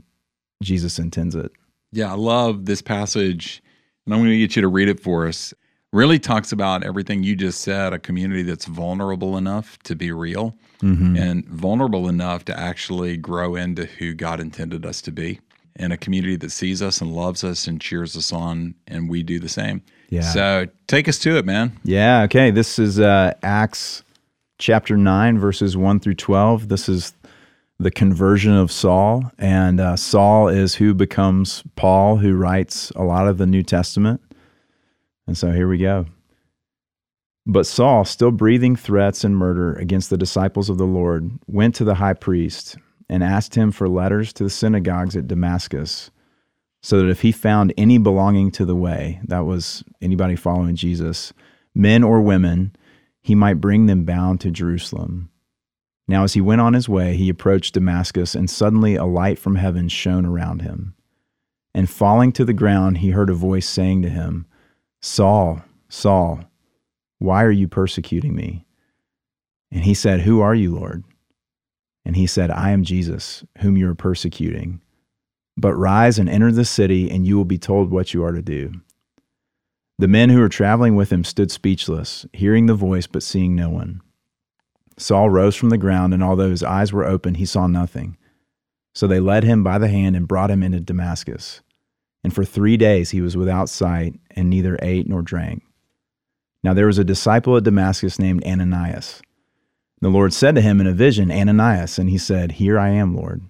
Jesus 0.63 0.97
intends 0.97 1.35
it. 1.35 1.51
Yeah, 1.91 2.11
I 2.11 2.15
love 2.15 2.65
this 2.65 2.81
passage, 2.81 3.61
and 4.05 4.13
I'm 4.13 4.21
going 4.21 4.31
to 4.31 4.37
get 4.37 4.55
you 4.55 4.61
to 4.61 4.67
read 4.67 4.87
it 4.87 4.99
for 4.99 5.27
us. 5.27 5.53
Really 5.91 6.19
talks 6.19 6.51
about 6.51 6.83
everything 6.83 7.23
you 7.23 7.35
just 7.35 7.61
said 7.61 7.93
a 7.93 7.99
community 7.99 8.43
that's 8.43 8.65
vulnerable 8.65 9.37
enough 9.37 9.79
to 9.79 9.95
be 9.95 10.11
real 10.11 10.55
mm-hmm. 10.81 11.17
and 11.17 11.47
vulnerable 11.47 12.07
enough 12.07 12.45
to 12.45 12.59
actually 12.59 13.17
grow 13.17 13.55
into 13.55 13.85
who 13.85 14.13
God 14.13 14.39
intended 14.39 14.85
us 14.85 15.01
to 15.01 15.11
be, 15.11 15.39
and 15.79 15.93
a 15.93 15.98
community 15.98 16.36
that 16.36 16.51
sees 16.51 16.81
us 16.81 17.01
and 17.01 17.15
loves 17.15 17.43
us 17.43 17.65
and 17.65 17.81
cheers 17.81 18.15
us 18.15 18.31
on, 18.31 18.75
and 18.86 19.09
we 19.09 19.24
do 19.24 19.39
the 19.39 19.50
same. 19.50 19.81
Yeah. 20.09 20.21
So 20.21 20.67
take 20.88 21.07
us 21.07 21.17
to 21.19 21.38
it, 21.38 21.45
man. 21.45 21.71
Yeah, 21.83 22.24
okay. 22.24 22.51
This 22.51 22.77
is 22.77 23.00
uh, 23.00 23.33
Acts 23.41 24.03
chapter 24.57 24.98
9, 24.98 25.39
verses 25.39 25.77
1 25.77 26.01
through 26.01 26.15
12. 26.15 26.67
This 26.67 26.89
is 26.89 27.13
the 27.79 27.91
conversion 27.91 28.53
of 28.53 28.71
Saul. 28.71 29.31
And 29.38 29.79
uh, 29.79 29.95
Saul 29.95 30.50
is 30.50 30.75
who 30.75 30.93
becomes 30.93 31.63
Paul, 31.75 32.17
who 32.17 32.36
writes 32.36 32.91
a 32.91 33.03
lot 33.03 33.27
of 33.27 33.38
the 33.38 33.45
New 33.45 33.63
Testament. 33.63 34.21
And 35.27 35.38
so 35.38 35.51
here 35.51 35.69
we 35.69 35.77
go. 35.77 36.07
But 37.45 37.65
Saul, 37.65 38.03
still 38.03 38.31
breathing 38.31 38.75
threats 38.75 39.24
and 39.24 39.36
murder 39.36 39.74
against 39.75 40.09
the 40.09 40.17
disciples 40.17 40.69
of 40.69 40.77
the 40.77 40.86
Lord, 40.86 41.31
went 41.48 41.74
to 41.75 41.83
the 41.83 41.95
high 41.95 42.13
priest 42.13 42.77
and 43.09 43.23
asked 43.23 43.55
him 43.55 43.71
for 43.71 43.89
letters 43.89 44.31
to 44.33 44.43
the 44.43 44.49
synagogues 44.49 45.15
at 45.15 45.27
Damascus, 45.27 46.11
so 46.81 46.99
that 46.99 47.09
if 47.09 47.21
he 47.21 47.31
found 47.31 47.73
any 47.77 47.97
belonging 47.97 48.51
to 48.51 48.65
the 48.65 48.75
way, 48.75 49.19
that 49.25 49.45
was 49.45 49.83
anybody 50.01 50.35
following 50.35 50.75
Jesus, 50.75 51.33
men 51.73 52.03
or 52.03 52.21
women, 52.21 52.75
he 53.21 53.35
might 53.35 53.55
bring 53.55 53.85
them 53.85 54.05
bound 54.05 54.39
to 54.41 54.51
Jerusalem. 54.51 55.29
Now, 56.07 56.23
as 56.23 56.33
he 56.33 56.41
went 56.41 56.61
on 56.61 56.73
his 56.73 56.89
way, 56.89 57.15
he 57.15 57.29
approached 57.29 57.73
Damascus, 57.73 58.33
and 58.33 58.49
suddenly 58.49 58.95
a 58.95 59.05
light 59.05 59.37
from 59.37 59.55
heaven 59.55 59.89
shone 59.89 60.25
around 60.25 60.61
him. 60.61 60.95
And 61.73 61.89
falling 61.89 62.31
to 62.33 62.45
the 62.45 62.53
ground, 62.53 62.99
he 62.99 63.11
heard 63.11 63.29
a 63.29 63.35
voice 63.35 63.69
saying 63.69 64.01
to 64.01 64.09
him, 64.09 64.47
Saul, 65.01 65.61
Saul, 65.87 66.43
why 67.19 67.43
are 67.43 67.51
you 67.51 67.67
persecuting 67.67 68.35
me? 68.35 68.65
And 69.71 69.83
he 69.83 69.93
said, 69.93 70.21
Who 70.21 70.41
are 70.41 70.55
you, 70.55 70.75
Lord? 70.75 71.03
And 72.09 72.15
he 72.15 72.25
said, 72.25 72.49
I 72.49 72.71
am 72.71 72.83
Jesus, 72.83 73.43
whom 73.59 73.77
you 73.77 73.87
are 73.87 73.93
persecuting. 73.93 74.81
But 75.55 75.75
rise 75.75 76.17
and 76.17 76.27
enter 76.27 76.51
the 76.51 76.65
city, 76.65 77.07
and 77.07 77.23
you 77.23 77.37
will 77.37 77.45
be 77.45 77.59
told 77.59 77.91
what 77.91 78.15
you 78.15 78.23
are 78.23 78.31
to 78.31 78.41
do. 78.41 78.71
The 79.99 80.07
men 80.07 80.31
who 80.31 80.39
were 80.39 80.49
traveling 80.49 80.95
with 80.95 81.11
him 81.11 81.23
stood 81.23 81.51
speechless, 81.51 82.25
hearing 82.33 82.65
the 82.65 82.73
voice, 82.73 83.05
but 83.05 83.21
seeing 83.21 83.55
no 83.55 83.69
one. 83.69 84.01
Saul 84.97 85.29
rose 85.29 85.55
from 85.55 85.69
the 85.69 85.77
ground, 85.77 86.15
and 86.15 86.23
although 86.23 86.49
his 86.49 86.63
eyes 86.63 86.91
were 86.91 87.05
open, 87.05 87.35
he 87.35 87.45
saw 87.45 87.67
nothing. 87.67 88.17
So 88.95 89.05
they 89.05 89.19
led 89.19 89.43
him 89.43 89.63
by 89.63 89.77
the 89.77 89.89
hand 89.89 90.15
and 90.15 90.27
brought 90.27 90.49
him 90.49 90.63
into 90.63 90.79
Damascus. 90.79 91.61
And 92.23 92.33
for 92.33 92.43
three 92.43 92.75
days 92.75 93.11
he 93.11 93.21
was 93.21 93.37
without 93.37 93.69
sight, 93.69 94.19
and 94.31 94.49
neither 94.49 94.79
ate 94.81 95.07
nor 95.07 95.21
drank. 95.21 95.61
Now 96.63 96.73
there 96.73 96.87
was 96.87 96.97
a 96.97 97.03
disciple 97.03 97.55
at 97.55 97.65
Damascus 97.65 98.17
named 98.17 98.43
Ananias. 98.47 99.21
The 100.01 100.09
Lord 100.09 100.33
said 100.33 100.55
to 100.55 100.61
him 100.61 100.79
in 100.79 100.87
a 100.87 100.93
vision, 100.93 101.31
Ananias, 101.31 101.99
and 101.99 102.09
he 102.09 102.17
said, 102.17 102.53
Here 102.53 102.79
I 102.79 102.89
am, 102.89 103.15
Lord. 103.15 103.41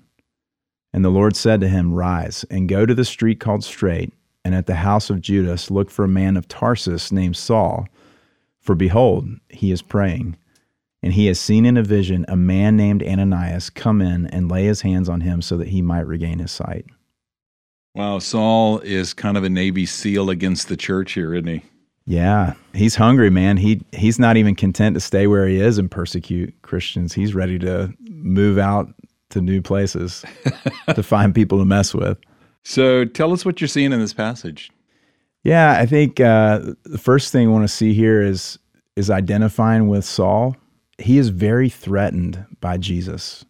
And 0.91 1.05
the 1.05 1.09
Lord 1.09 1.35
said 1.35 1.61
to 1.61 1.67
him, 1.67 1.93
Rise 1.93 2.43
and 2.49 2.67
go 2.67 2.85
to 2.85 2.95
the 2.95 3.05
street 3.05 3.39
called 3.39 3.63
Straight, 3.63 4.13
and 4.43 4.55
at 4.55 4.65
the 4.65 4.75
house 4.75 5.09
of 5.09 5.21
Judas 5.21 5.69
look 5.69 5.91
for 5.91 6.05
a 6.05 6.09
man 6.09 6.37
of 6.37 6.47
Tarsus 6.47 7.11
named 7.11 7.37
Saul. 7.37 7.87
For 8.59 8.73
behold, 8.73 9.29
he 9.49 9.71
is 9.71 9.83
praying, 9.83 10.37
and 11.03 11.13
he 11.13 11.27
has 11.27 11.39
seen 11.39 11.65
in 11.65 11.77
a 11.77 11.83
vision 11.83 12.25
a 12.27 12.35
man 12.35 12.75
named 12.75 13.03
Ananias 13.03 13.69
come 13.69 14.01
in 14.01 14.25
and 14.27 14.49
lay 14.49 14.65
his 14.65 14.81
hands 14.81 15.07
on 15.07 15.21
him 15.21 15.43
so 15.43 15.55
that 15.57 15.67
he 15.67 15.83
might 15.83 16.07
regain 16.07 16.39
his 16.39 16.51
sight. 16.51 16.85
Wow, 17.93 18.19
Saul 18.19 18.79
is 18.79 19.13
kind 19.13 19.37
of 19.37 19.43
a 19.43 19.49
Navy 19.49 19.85
SEAL 19.85 20.29
against 20.29 20.67
the 20.67 20.77
church 20.77 21.13
here, 21.13 21.33
isn't 21.35 21.47
he? 21.47 21.61
Yeah, 22.09 22.53
he's 22.73 22.95
hungry, 22.95 23.29
man. 23.29 23.57
He 23.57 23.81
he's 23.91 24.17
not 24.17 24.35
even 24.35 24.55
content 24.55 24.95
to 24.95 24.99
stay 24.99 25.27
where 25.27 25.47
he 25.47 25.61
is 25.61 25.77
and 25.77 25.91
persecute 25.91 26.59
Christians. 26.63 27.13
He's 27.13 27.35
ready 27.35 27.59
to 27.59 27.93
move 27.99 28.57
out 28.57 28.91
to 29.29 29.41
new 29.41 29.61
places 29.61 30.25
to 30.95 31.03
find 31.03 31.35
people 31.35 31.59
to 31.59 31.65
mess 31.65 31.93
with. 31.93 32.17
So, 32.63 33.05
tell 33.05 33.31
us 33.31 33.45
what 33.45 33.61
you're 33.61 33.67
seeing 33.67 33.93
in 33.93 33.99
this 33.99 34.15
passage. 34.15 34.71
Yeah, 35.43 35.77
I 35.79 35.85
think 35.85 36.19
uh, 36.19 36.73
the 36.83 36.97
first 36.97 37.31
thing 37.31 37.47
I 37.47 37.51
want 37.51 37.65
to 37.65 37.67
see 37.73 37.93
here 37.93 38.23
is 38.23 38.57
is 38.95 39.11
identifying 39.11 39.87
with 39.87 40.03
Saul. 40.03 40.57
He 40.97 41.19
is 41.19 41.29
very 41.29 41.69
threatened 41.69 42.43
by 42.59 42.77
Jesus. 42.77 43.45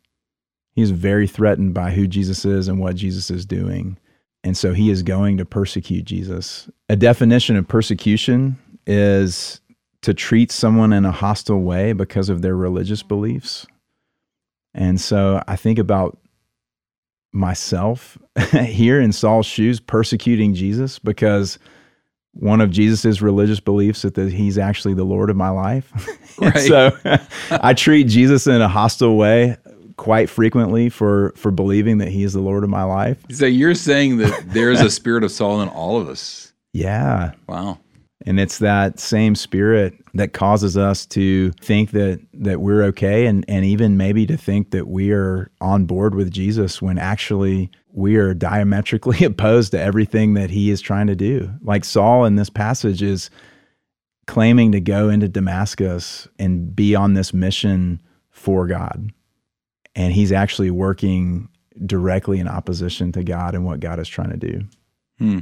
He 0.74 0.82
is 0.82 0.92
very 0.92 1.28
threatened 1.28 1.74
by 1.74 1.92
who 1.92 2.08
Jesus 2.08 2.44
is 2.44 2.68
and 2.68 2.82
what 2.82 2.98
Jesus 2.98 3.32
is 3.32 3.46
doing. 3.46 3.98
And 4.44 4.56
so 4.56 4.74
he 4.74 4.90
is 4.90 5.04
going 5.04 5.38
to 5.38 5.46
persecute 5.46 6.06
Jesus. 6.06 6.70
A 6.88 6.96
definition 6.96 7.56
of 7.56 7.68
persecution 7.68 8.58
is 8.88 9.62
to 10.02 10.14
treat 10.14 10.52
someone 10.52 10.94
in 10.94 11.06
a 11.06 11.12
hostile 11.12 11.62
way 11.62 11.94
because 11.94 12.30
of 12.30 12.42
their 12.42 12.56
religious 12.56 13.04
beliefs. 13.04 13.68
And 14.74 15.00
so 15.00 15.44
I 15.48 15.56
think 15.56 15.78
about 15.78 16.18
myself 17.32 18.18
here 18.52 19.00
in 19.00 19.12
Saul's 19.12 19.46
shoes 19.46 19.80
persecuting 19.80 20.54
Jesus 20.54 21.00
because 21.00 21.60
one 22.34 22.62
of 22.62 22.72
Jesus's 22.72 23.22
religious 23.22 23.60
beliefs 23.60 24.06
is 24.06 24.14
that 24.14 24.32
he's 24.32 24.58
actually 24.58 24.94
the 24.94 25.04
Lord 25.04 25.30
of 25.30 25.36
my 25.36 25.50
life. 25.50 25.92
Right. 26.40 26.58
so 26.60 26.98
I 27.52 27.74
treat 27.74 28.08
Jesus 28.08 28.48
in 28.48 28.62
a 28.62 28.70
hostile 28.70 29.18
way 29.18 29.58
quite 30.00 30.30
frequently 30.30 30.88
for 30.88 31.34
for 31.36 31.52
believing 31.52 31.98
that 31.98 32.08
he 32.08 32.24
is 32.24 32.32
the 32.32 32.40
Lord 32.40 32.64
of 32.64 32.70
my 32.70 32.84
life. 32.84 33.22
So 33.32 33.46
you're 33.46 33.76
saying 33.76 34.18
that 34.18 34.46
there's 34.48 34.80
a 34.80 34.90
spirit 34.90 35.26
of 35.26 35.32
Saul 35.32 35.62
in 35.62 35.68
all 35.68 36.00
of 36.00 36.08
us. 36.08 36.54
Yeah. 36.72 37.34
Wow. 37.48 37.80
And 38.26 38.40
it's 38.40 38.60
that 38.60 38.98
same 38.98 39.36
spirit 39.36 39.94
that 40.14 40.32
causes 40.32 40.78
us 40.78 41.06
to 41.08 41.52
think 41.62 41.92
that 41.92 42.22
that 42.34 42.62
we're 42.62 42.82
okay 42.86 43.26
and, 43.26 43.44
and 43.50 43.66
even 43.66 43.98
maybe 43.98 44.26
to 44.28 44.38
think 44.38 44.72
that 44.72 44.88
we 44.88 45.12
are 45.12 45.52
on 45.60 45.84
board 45.84 46.16
with 46.16 46.32
Jesus 46.32 46.82
when 46.82 46.98
actually 46.98 47.70
we 47.92 48.16
are 48.16 48.34
diametrically 48.34 49.24
opposed 49.26 49.74
to 49.74 49.82
everything 49.82 50.34
that 50.36 50.50
he 50.50 50.70
is 50.70 50.80
trying 50.80 51.08
to 51.08 51.16
do. 51.16 51.52
Like 51.62 51.84
Saul 51.84 52.24
in 52.24 52.38
this 52.38 52.50
passage 52.50 53.04
is 53.04 53.30
claiming 54.28 54.72
to 54.72 54.80
go 54.80 55.10
into 55.10 55.28
Damascus 55.28 56.26
and 56.40 56.74
be 56.74 56.96
on 56.96 57.16
this 57.16 57.34
mission 57.34 58.00
for 58.32 58.66
God 58.66 59.12
and 60.00 60.14
he's 60.14 60.32
actually 60.32 60.72
working 60.72 61.50
directly 61.86 62.40
in 62.40 62.48
opposition 62.48 63.12
to 63.12 63.22
God 63.22 63.54
and 63.54 63.66
what 63.66 63.82
God 63.82 64.00
is 64.00 64.08
trying 64.08 64.30
to 64.30 64.38
do. 64.38 64.62
Hmm. 65.18 65.40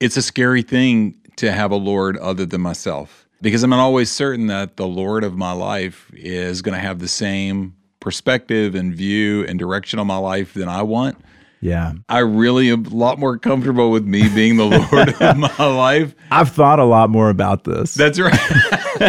It's 0.00 0.16
a 0.16 0.22
scary 0.22 0.62
thing 0.62 1.16
to 1.36 1.52
have 1.52 1.70
a 1.70 1.76
Lord 1.76 2.16
other 2.16 2.44
than 2.44 2.60
myself 2.60 3.28
because 3.40 3.62
I'm 3.62 3.70
not 3.70 3.78
always 3.78 4.10
certain 4.10 4.48
that 4.48 4.76
the 4.76 4.88
Lord 4.88 5.22
of 5.22 5.36
my 5.36 5.52
life 5.52 6.10
is 6.14 6.62
going 6.62 6.74
to 6.74 6.80
have 6.80 6.98
the 6.98 7.06
same 7.06 7.76
perspective 8.00 8.74
and 8.74 8.92
view 8.92 9.46
and 9.46 9.56
direction 9.56 10.00
on 10.00 10.08
my 10.08 10.16
life 10.16 10.52
than 10.54 10.68
I 10.68 10.82
want. 10.82 11.16
Yeah. 11.60 11.92
I 12.08 12.18
really 12.18 12.72
am 12.72 12.84
a 12.86 12.88
lot 12.88 13.20
more 13.20 13.38
comfortable 13.38 13.92
with 13.92 14.04
me 14.04 14.28
being 14.34 14.56
the 14.56 14.64
Lord 14.64 15.10
of 15.10 15.36
my 15.58 15.64
life. 15.64 16.16
I've 16.32 16.50
thought 16.50 16.80
a 16.80 16.84
lot 16.84 17.08
more 17.08 17.30
about 17.30 17.62
this. 17.62 17.94
That's 17.94 18.18
right. 18.18 18.36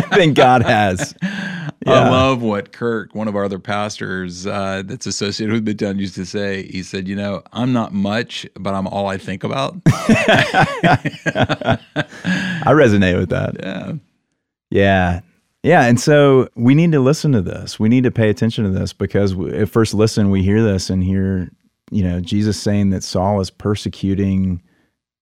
than 0.11 0.33
God 0.33 0.61
has. 0.61 1.15
I 1.85 2.09
love 2.09 2.41
what 2.41 2.71
Kirk, 2.71 3.13
one 3.13 3.27
of 3.27 3.35
our 3.35 3.43
other 3.43 3.59
pastors 3.59 4.47
uh, 4.47 4.83
that's 4.85 5.05
associated 5.05 5.53
with 5.53 5.65
Midtown, 5.65 5.99
used 5.99 6.15
to 6.15 6.25
say. 6.25 6.63
He 6.63 6.83
said, 6.83 7.07
"You 7.07 7.15
know, 7.15 7.43
I'm 7.51 7.73
not 7.73 7.93
much, 7.93 8.47
but 8.55 8.73
I'm 8.73 8.87
all 8.87 9.07
I 9.07 9.17
think 9.17 9.43
about." 9.43 9.75
I 9.85 11.77
resonate 12.67 13.17
with 13.17 13.29
that. 13.29 13.55
Yeah, 13.59 13.93
yeah, 14.69 15.19
yeah. 15.63 15.85
And 15.85 15.99
so 15.99 16.49
we 16.55 16.75
need 16.75 16.91
to 16.93 16.99
listen 16.99 17.31
to 17.33 17.41
this. 17.41 17.79
We 17.79 17.89
need 17.89 18.03
to 18.05 18.11
pay 18.11 18.29
attention 18.29 18.63
to 18.63 18.69
this 18.69 18.93
because 18.93 19.37
at 19.53 19.69
first 19.69 19.93
listen, 19.93 20.29
we 20.29 20.43
hear 20.43 20.61
this 20.63 20.89
and 20.89 21.03
hear, 21.03 21.49
you 21.91 22.03
know, 22.03 22.19
Jesus 22.21 22.61
saying 22.61 22.91
that 22.91 23.03
Saul 23.03 23.39
is 23.41 23.49
persecuting 23.49 24.61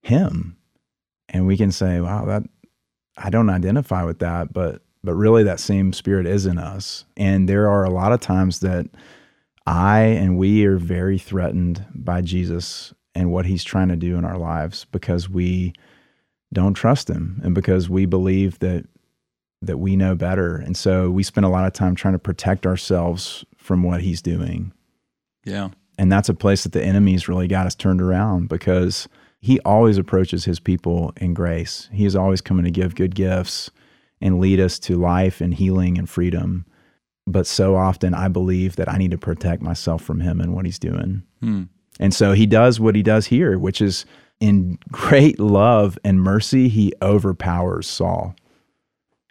him, 0.03 0.57
and 1.29 1.48
we 1.48 1.57
can 1.57 1.71
say, 1.71 2.01
"Wow, 2.01 2.25
that 2.25 2.43
I 3.17 3.29
don't 3.29 3.50
identify 3.50 4.03
with 4.03 4.19
that," 4.19 4.53
but 4.53 4.81
but 5.03 5.15
really 5.15 5.43
that 5.43 5.60
same 5.60 5.93
spirit 5.93 6.25
is 6.25 6.46
in 6.46 6.58
us. 6.58 7.05
And 7.17 7.50
there 7.50 7.70
are 7.70 7.84
a 7.84 7.89
lot 7.89 8.12
of 8.12 8.20
times 8.20 8.60
that 8.60 8.88
I 9.65 10.01
and 10.01 10.38
we 10.38 10.65
are 10.65 10.77
very 10.77 11.17
threatened 11.17 11.86
by 11.93 12.22
Jesus 12.22 12.93
and 13.15 13.31
what 13.31 13.46
he's 13.46 13.63
trying 13.63 13.89
to 13.89 13.96
do 13.96 14.17
in 14.17 14.25
our 14.25 14.38
lives 14.38 14.86
because 14.91 15.29
we 15.29 15.74
don't 16.53 16.74
trust 16.74 17.10
him 17.10 17.41
and 17.43 17.55
because 17.55 17.89
we 17.89 18.05
believe 18.05 18.60
that 18.60 18.86
that 19.63 19.77
we 19.77 19.96
know 19.96 20.15
better. 20.15 20.55
And 20.55 20.75
so 20.75 21.12
we 21.12 21.22
spend 21.22 21.46
a 21.46 21.50
lot 21.50 21.67
of 21.67 21.74
time 21.74 21.93
trying 21.93 22.13
to 22.13 22.20
protect 22.20 22.65
ourselves 22.65 23.46
from 23.58 23.84
what 23.84 24.01
he's 24.01 24.22
doing. 24.22 24.74
Yeah. 25.46 25.70
And 26.00 26.12
that's 26.12 26.29
a 26.29 26.34
place 26.34 26.63
that 26.63 26.72
the 26.72 26.84
enemy's 26.84 27.27
really 27.27 27.48
got 27.48 27.67
us 27.67 27.75
turned 27.75 28.01
around 28.01 28.50
because 28.50 29.08
he 29.39 29.60
always 29.60 30.00
approaches 30.00 30.46
his 30.46 30.60
people 30.60 31.13
in 31.17 31.36
grace. 31.36 31.89
He 31.91 32.05
is 32.05 32.15
always 32.15 32.41
coming 32.41 32.65
to 32.65 32.72
give 32.72 32.96
good 32.96 33.13
gifts 33.13 33.70
and 34.21 34.39
lead 34.39 34.59
us 34.59 34.79
to 34.79 34.97
life 34.97 35.41
and 35.41 35.53
healing 35.53 35.97
and 35.97 36.09
freedom. 36.09 36.65
But 37.27 37.47
so 37.47 37.75
often 37.75 38.13
I 38.13 38.27
believe 38.27 38.75
that 38.75 38.89
I 38.89 38.97
need 38.97 39.11
to 39.11 39.17
protect 39.17 39.61
myself 39.61 40.01
from 40.01 40.19
him 40.19 40.39
and 40.39 40.53
what 40.53 40.65
he's 40.65 40.79
doing. 40.79 41.23
Hmm. 41.41 41.63
And 41.99 42.13
so 42.13 42.33
he 42.33 42.45
does 42.45 42.79
what 42.79 42.95
he 42.95 43.03
does 43.03 43.27
here, 43.27 43.57
which 43.59 43.81
is 43.81 44.05
in 44.39 44.77
great 44.91 45.39
love 45.39 45.97
and 46.03 46.21
mercy, 46.21 46.67
he 46.67 46.93
overpowers 47.01 47.87
Saul. 47.87 48.35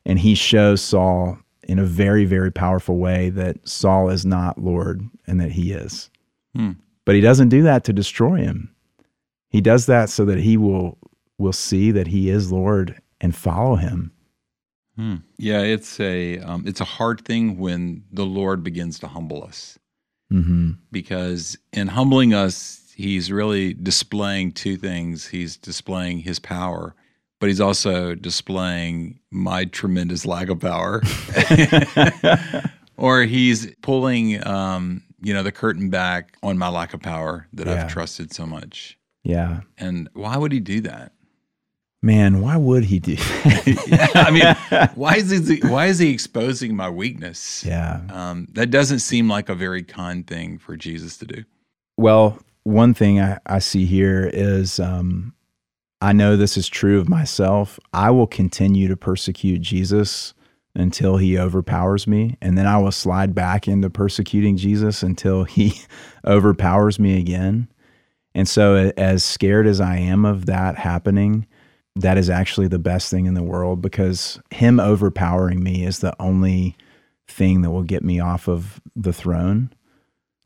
And 0.07 0.19
he 0.19 0.35
shows 0.35 0.81
Saul 0.81 1.39
in 1.63 1.79
a 1.79 1.85
very, 1.85 2.25
very 2.25 2.51
powerful 2.51 2.97
way 2.97 3.29
that 3.31 3.69
Saul 3.69 4.09
is 4.09 4.25
not 4.25 4.59
Lord 4.59 5.03
and 5.27 5.41
that 5.41 5.53
he 5.53 5.73
is. 5.73 6.11
Hmm. 6.55 6.73
But 7.05 7.15
he 7.15 7.21
doesn't 7.21 7.49
do 7.49 7.63
that 7.63 7.85
to 7.85 7.93
destroy 7.93 8.39
him. 8.39 8.75
He 9.51 9.61
does 9.61 9.87
that 9.87 10.09
so 10.11 10.25
that 10.25 10.39
he 10.39 10.57
will 10.57 10.97
will 11.39 11.53
see 11.53 11.91
that 11.91 12.07
he 12.07 12.29
is 12.29 12.53
Lord 12.53 13.01
and 13.21 13.35
follow 13.35 13.77
him. 13.77 14.13
Hmm. 15.01 15.17
Yeah, 15.39 15.61
it's 15.63 15.99
a 15.99 16.39
um, 16.41 16.65
it's 16.67 16.83
a 16.83 16.85
hard 16.85 17.25
thing 17.25 17.57
when 17.57 18.05
the 18.13 18.27
Lord 18.27 18.63
begins 18.63 18.99
to 18.99 19.07
humble 19.09 19.43
us. 19.43 19.79
Mm-hmm. 20.33 20.73
because 20.93 21.59
in 21.73 21.89
humbling 21.89 22.35
us, 22.35 22.93
he's 22.95 23.33
really 23.33 23.75
displaying 23.75 24.53
two 24.53 24.77
things. 24.77 25.27
He's 25.27 25.57
displaying 25.57 26.21
his 26.21 26.39
power, 26.39 26.95
but 27.41 27.49
he's 27.49 27.61
also 27.61 28.15
displaying 28.15 29.19
my 29.33 29.65
tremendous 29.65 30.25
lack 30.27 30.49
of 30.49 30.61
power. 30.61 31.03
or 32.97 33.23
he's 33.25 33.75
pulling, 33.83 34.47
um, 34.47 35.03
you 35.21 35.35
know, 35.35 35.43
the 35.43 35.51
curtain 35.51 35.91
back 35.91 36.37
on 36.45 36.59
my 36.59 36.69
lack 36.69 36.95
of 36.95 37.01
power 37.01 37.49
that 37.55 37.67
Yeah. 37.67 37.85
I've 37.85 37.91
trusted 37.91 38.33
so 38.33 38.47
much. 38.47 38.97
Yeah. 39.25 39.63
And 39.79 40.09
why 40.13 40.37
would 40.37 40.53
he 40.53 40.61
do 40.61 40.81
that? 40.83 41.11
Man, 42.03 42.41
why 42.41 42.57
would 42.57 42.85
he 42.85 42.99
do 42.99 43.17
yeah, 43.87 44.09
I 44.15 44.31
mean, 44.31 44.89
why 44.95 45.17
is 45.17 45.49
he 45.49 45.61
why 45.61 45.87
is 45.87 45.99
he 45.99 46.11
exposing 46.11 46.75
my 46.75 46.89
weakness? 46.89 47.63
Yeah. 47.65 48.01
Um, 48.11 48.49
that 48.53 48.71
doesn't 48.71 49.01
seem 49.01 49.29
like 49.29 49.51
a 49.51 49.55
very 49.55 49.83
kind 49.83 50.27
thing 50.27 50.57
for 50.59 50.77
Jesus 50.77 51.19
to 51.19 51.27
do. 51.27 51.45
Well, 51.99 52.39
one 52.63 52.95
thing 52.95 53.21
I, 53.21 53.39
I 53.45 53.59
see 53.59 53.85
here 53.85 54.31
is 54.33 54.81
um, 54.81 55.35
I 56.01 56.13
know 56.13 56.37
this 56.37 56.57
is 56.57 56.69
true 56.69 56.99
of 56.99 57.09
myself. 57.09 57.79
I 57.93 58.11
will 58.11 58.27
continue 58.27 58.89
to 58.89 58.97
persecute 58.97 59.61
Jesus 59.61 60.33
until 60.75 61.17
he 61.19 61.39
overpowers 61.39 62.07
me. 62.07 62.37
And 62.41 62.57
then 62.57 62.67
I 62.67 62.79
will 62.79 62.93
slide 62.93 63.35
back 63.35 63.69
into 63.69 63.91
persecuting 63.91 64.57
Jesus 64.57 65.03
until 65.03 65.45
he 65.45 65.83
overpowers 66.27 66.99
me 66.99 67.19
again. 67.19 67.69
And 68.35 68.49
so, 68.49 68.93
as 68.97 69.25
scared 69.25 69.67
as 69.67 69.81
I 69.81 69.97
am 69.97 70.25
of 70.25 70.47
that 70.47 70.77
happening, 70.77 71.47
that 71.97 72.17
is 72.17 72.31
actually 72.31 72.69
the 72.69 72.79
best 72.79 73.11
thing 73.11 73.27
in 73.27 73.35
the 73.35 73.43
world 73.43 73.83
because 73.83 74.41
him 74.51 74.79
overpowering 74.79 75.63
me 75.63 75.85
is 75.85 75.99
the 75.99 76.15
only 76.21 76.77
thing 77.29 77.63
that 77.63 77.71
will 77.71 77.83
get 77.83 78.05
me 78.05 78.21
off 78.21 78.49
of 78.49 78.81
the 78.97 79.13
throne 79.13 79.73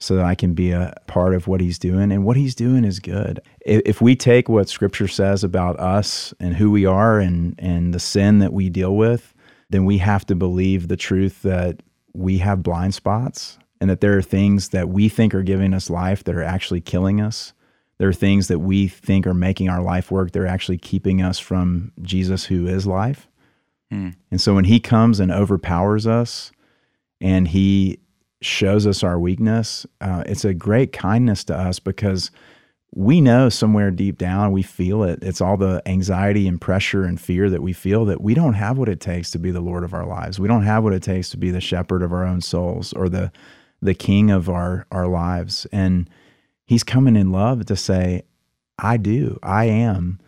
so 0.01 0.17
that 0.17 0.25
I 0.25 0.35
can 0.35 0.55
be 0.55 0.71
a 0.71 0.95
part 1.07 1.35
of 1.35 1.47
what 1.47 1.61
he's 1.61 1.79
doing. 1.79 2.13
And 2.13 2.25
what 2.25 2.37
he's 2.37 2.55
doing 2.55 2.85
is 2.85 2.99
good. 2.99 3.41
If, 3.65 4.03
we 4.03 4.17
take 4.17 4.49
what 4.49 4.69
scripture 4.69 5.09
says 5.09 5.43
about 5.43 5.81
us 5.81 6.35
and 6.39 6.55
who 6.55 6.71
we 6.71 6.85
are 6.85 7.21
and, 7.21 7.55
and 7.59 7.95
the 7.95 8.01
sin 8.01 8.39
that 8.41 8.53
we 8.53 8.69
deal 8.69 8.97
with, 8.97 9.33
then 9.71 9.87
we 9.87 9.99
have 9.99 10.27
to 10.27 10.35
believe 10.35 10.89
the 10.89 10.97
truth 10.97 11.43
that 11.43 11.81
we 12.13 12.39
have 12.39 12.63
blind 12.63 12.95
spots 12.95 13.59
and 13.81 13.89
that 13.89 14.01
there 14.01 14.17
are 14.17 14.23
things 14.23 14.71
that 14.71 14.89
we 14.89 15.09
think 15.09 15.35
are 15.35 15.43
giving 15.43 15.73
us 15.73 15.89
life 15.89 16.23
that 16.25 16.35
are 16.35 16.43
actually 16.43 16.81
killing 16.81 17.21
us. 17.21 17.55
There 17.99 18.09
are 18.09 18.15
things 18.15 18.49
that 18.49 18.59
we 18.59 18.89
think 18.89 19.27
are 19.27 19.35
making 19.35 19.69
our 19.69 19.83
life 19.83 20.11
work. 20.11 20.33
They're 20.33 20.47
actually 20.47 20.79
keeping 20.79 21.23
us 21.23 21.39
from 21.39 21.93
Jesus, 22.03 22.45
who 22.45 22.67
is 22.67 22.87
life. 22.87 23.29
Hmm. 23.91 24.11
And 24.31 24.41
so 24.41 24.55
when 24.55 24.65
he 24.65 24.81
comes 24.81 25.21
and 25.21 25.31
overpowers 25.31 26.07
us 26.07 26.51
and 27.21 27.49
he 27.49 28.01
shows 28.43 28.87
us 28.87 29.03
our 29.03 29.19
weakness, 29.19 29.87
uh, 30.01 30.25
it's 30.27 30.45
a 30.45 30.55
great 30.55 30.93
kindness 30.93 31.45
to 31.45 31.57
us 31.57 31.79
because 31.79 32.31
we 32.97 33.21
know 33.21 33.49
somewhere 33.49 33.91
deep 33.91 34.19
down, 34.19 34.53
we 34.53 34.63
feel 34.63 35.03
it. 35.03 35.19
It's 35.23 35.41
all 35.41 35.57
the 35.57 35.83
anxiety 35.85 36.47
and 36.47 36.61
pressure 36.61 37.05
and 37.05 37.21
fear 37.21 37.51
that 37.51 37.63
we 37.63 37.73
feel 37.73 38.05
that 38.05 38.21
we 38.21 38.35
don't 38.35 38.55
have 38.55 38.79
what 38.79 38.89
it 38.89 39.01
takes 39.01 39.31
to 39.33 39.39
be 39.39 39.51
the 39.51 39.61
Lord 39.61 39.83
of 39.83 39.95
our 39.95 40.07
lives. 40.07 40.39
We 40.39 40.47
don't 40.47 40.63
have 40.63 40.85
what 40.85 40.93
it 40.93 41.03
takes 41.03 41.29
to 41.31 41.37
be 41.37 41.51
the 41.51 41.61
shepherd 41.61 42.03
of 42.03 42.13
our 42.13 42.25
own 42.25 42.41
souls 42.41 42.93
or 42.93 43.09
the 43.09 43.33
the 43.83 43.95
king 43.95 44.31
of 44.31 44.49
our 44.49 44.87
our 44.93 45.09
lives. 45.09 45.67
And 45.73 46.09
he's 46.67 46.85
coming 46.85 47.17
in 47.17 47.33
love 47.33 47.67
to 47.67 47.77
say, 47.77 48.23
I 48.79 48.97
do, 48.97 49.39
I 49.43 49.67
am. 49.67 50.21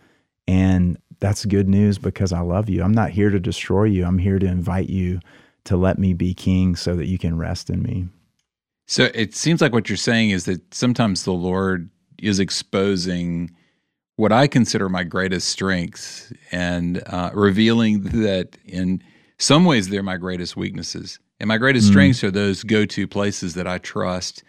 And 0.47 0.99
that's 1.19 1.45
good 1.47 1.69
news 1.69 1.99
because 1.99 2.33
I 2.33 2.40
love 2.40 2.69
you. 2.69 2.83
I'm 2.83 2.93
not 2.93 3.11
here 3.11 3.31
to 3.31 3.40
destroy 3.40 3.85
you. 3.85 4.05
I'm 4.05 4.19
here 4.19 4.38
to 4.38 4.47
invite 4.47 4.88
you 4.88 5.21
to 5.64 5.76
let 5.76 5.99
me 5.99 6.12
be 6.12 6.35
king 6.35 6.76
so 6.76 6.95
that 6.95 7.07
you 7.07 7.19
can 7.19 7.37
rest 7.37 7.71
in 7.71 7.83
me. 7.83 8.07
So 8.87 9.09
it 9.14 9.35
seems 9.35 9.61
like 9.61 9.73
what 9.73 9.88
you're 9.88 9.97
saying 9.97 10.31
is 10.31 10.45
that 10.45 10.73
sometimes 10.73 11.25
the 11.25 11.33
Lord 11.33 11.90
is 12.23 12.38
exposing 12.38 13.50
what 14.14 14.31
I 14.33 14.47
consider 14.47 14.88
my 14.88 15.02
greatest 15.02 15.49
strengths 15.49 16.33
and 16.52 17.02
uh, 17.07 17.31
revealing 17.35 18.02
that 18.02 18.57
in 18.64 19.02
some 19.38 19.64
ways 19.64 19.88
they're 19.88 20.03
my 20.03 20.16
greatest 20.16 20.57
weaknesses. 20.57 21.18
And 21.40 21.49
my 21.49 21.59
greatest 21.59 21.88
Mm. 21.88 21.90
strengths 21.90 22.25
are 22.25 22.31
those 22.31 22.62
go 22.62 22.87
to 22.87 23.07
places 23.09 23.55
that 23.55 23.66
I 23.66 23.79
trust 23.79 24.42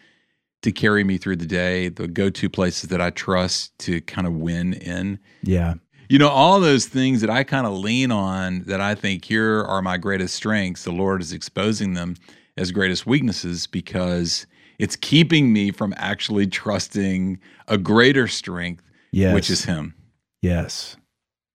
to 0.64 0.72
carry 0.72 1.04
me 1.04 1.18
through 1.18 1.36
the 1.38 1.46
day, 1.46 1.90
the 1.90 2.08
go 2.08 2.30
to 2.30 2.50
places 2.50 2.90
that 2.90 3.02
I 3.02 3.10
trust 3.12 3.78
to 3.80 4.02
kind 4.02 4.26
of 4.28 4.34
win 4.34 4.74
in. 4.74 5.20
Yeah. 5.44 5.76
You 6.10 6.18
know, 6.20 6.30
all 6.30 6.60
those 6.60 6.86
things 6.86 7.22
that 7.22 7.30
I 7.30 7.44
kind 7.44 7.68
of 7.68 7.74
lean 7.74 8.12
on 8.12 8.64
that 8.64 8.80
I 8.82 8.96
think 8.96 9.26
here 9.26 9.64
are 9.64 9.82
my 9.82 9.98
greatest 9.98 10.36
strengths, 10.36 10.84
the 10.84 10.92
Lord 10.92 11.22
is 11.22 11.34
exposing 11.34 11.94
them 11.94 12.16
as 12.56 12.72
greatest 12.72 13.06
weaknesses 13.06 13.68
because 13.68 14.48
it's 14.80 14.96
keeping 14.96 15.52
me 15.52 15.72
from 15.72 15.94
actually 15.98 16.48
trusting 16.48 17.40
a 17.68 17.78
greater 17.78 18.28
strength, 18.28 18.84
Yes. 19.12 19.34
which 19.34 19.50
is 19.50 19.66
Him. 19.66 19.94
Yes, 20.42 20.96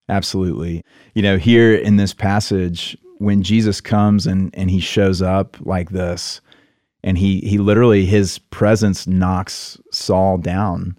absolutely. 0.08 0.82
You 1.14 1.22
know, 1.22 1.38
here 1.38 1.74
in 1.74 1.96
this 1.96 2.12
passage, 2.12 2.96
when 3.18 3.42
Jesus 3.42 3.80
comes 3.80 4.26
and, 4.26 4.50
and 4.54 4.70
he 4.70 4.80
shows 4.80 5.22
up 5.22 5.56
like 5.60 5.90
this, 5.90 6.40
and 7.04 7.18
he 7.18 7.40
he 7.40 7.58
literally 7.58 8.06
his 8.06 8.38
presence 8.38 9.06
knocks 9.06 9.78
Saul 9.90 10.38
down. 10.38 10.98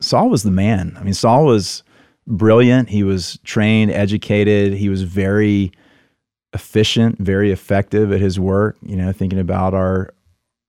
Saul 0.00 0.28
was 0.28 0.42
the 0.42 0.50
man. 0.50 0.96
I 0.98 1.02
mean, 1.02 1.14
Saul 1.14 1.46
was 1.46 1.82
brilliant. 2.26 2.90
He 2.90 3.02
was 3.02 3.38
trained, 3.44 3.90
educated. 3.90 4.74
He 4.74 4.88
was 4.88 5.02
very 5.02 5.72
efficient, 6.52 7.18
very 7.18 7.50
effective 7.50 8.12
at 8.12 8.20
his 8.20 8.38
work. 8.38 8.76
You 8.82 8.96
know, 8.96 9.12
thinking 9.12 9.38
about 9.38 9.74
our 9.74 10.14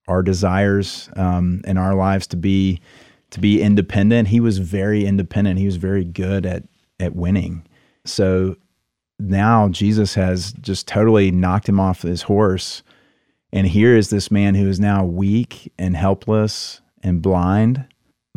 our 0.07 0.21
desires 0.21 1.09
um, 1.15 1.61
in 1.65 1.77
our 1.77 1.95
lives 1.95 2.27
to 2.27 2.37
be 2.37 2.79
to 3.31 3.39
be 3.39 3.61
independent. 3.61 4.29
He 4.29 4.39
was 4.39 4.59
very 4.59 5.05
independent. 5.05 5.59
He 5.59 5.65
was 5.65 5.77
very 5.77 6.05
good 6.05 6.45
at 6.45 6.63
at 6.99 7.15
winning. 7.15 7.65
So 8.05 8.55
now 9.19 9.69
Jesus 9.69 10.13
has 10.15 10.53
just 10.53 10.87
totally 10.87 11.31
knocked 11.31 11.67
him 11.67 11.79
off 11.79 12.01
his 12.01 12.23
horse. 12.23 12.83
And 13.51 13.67
here 13.67 13.95
is 13.95 14.09
this 14.09 14.29
man 14.29 14.55
who 14.55 14.67
is 14.67 14.79
now 14.79 15.05
weak 15.05 15.71
and 15.77 15.95
helpless 15.95 16.81
and 17.01 17.21
blind. 17.21 17.85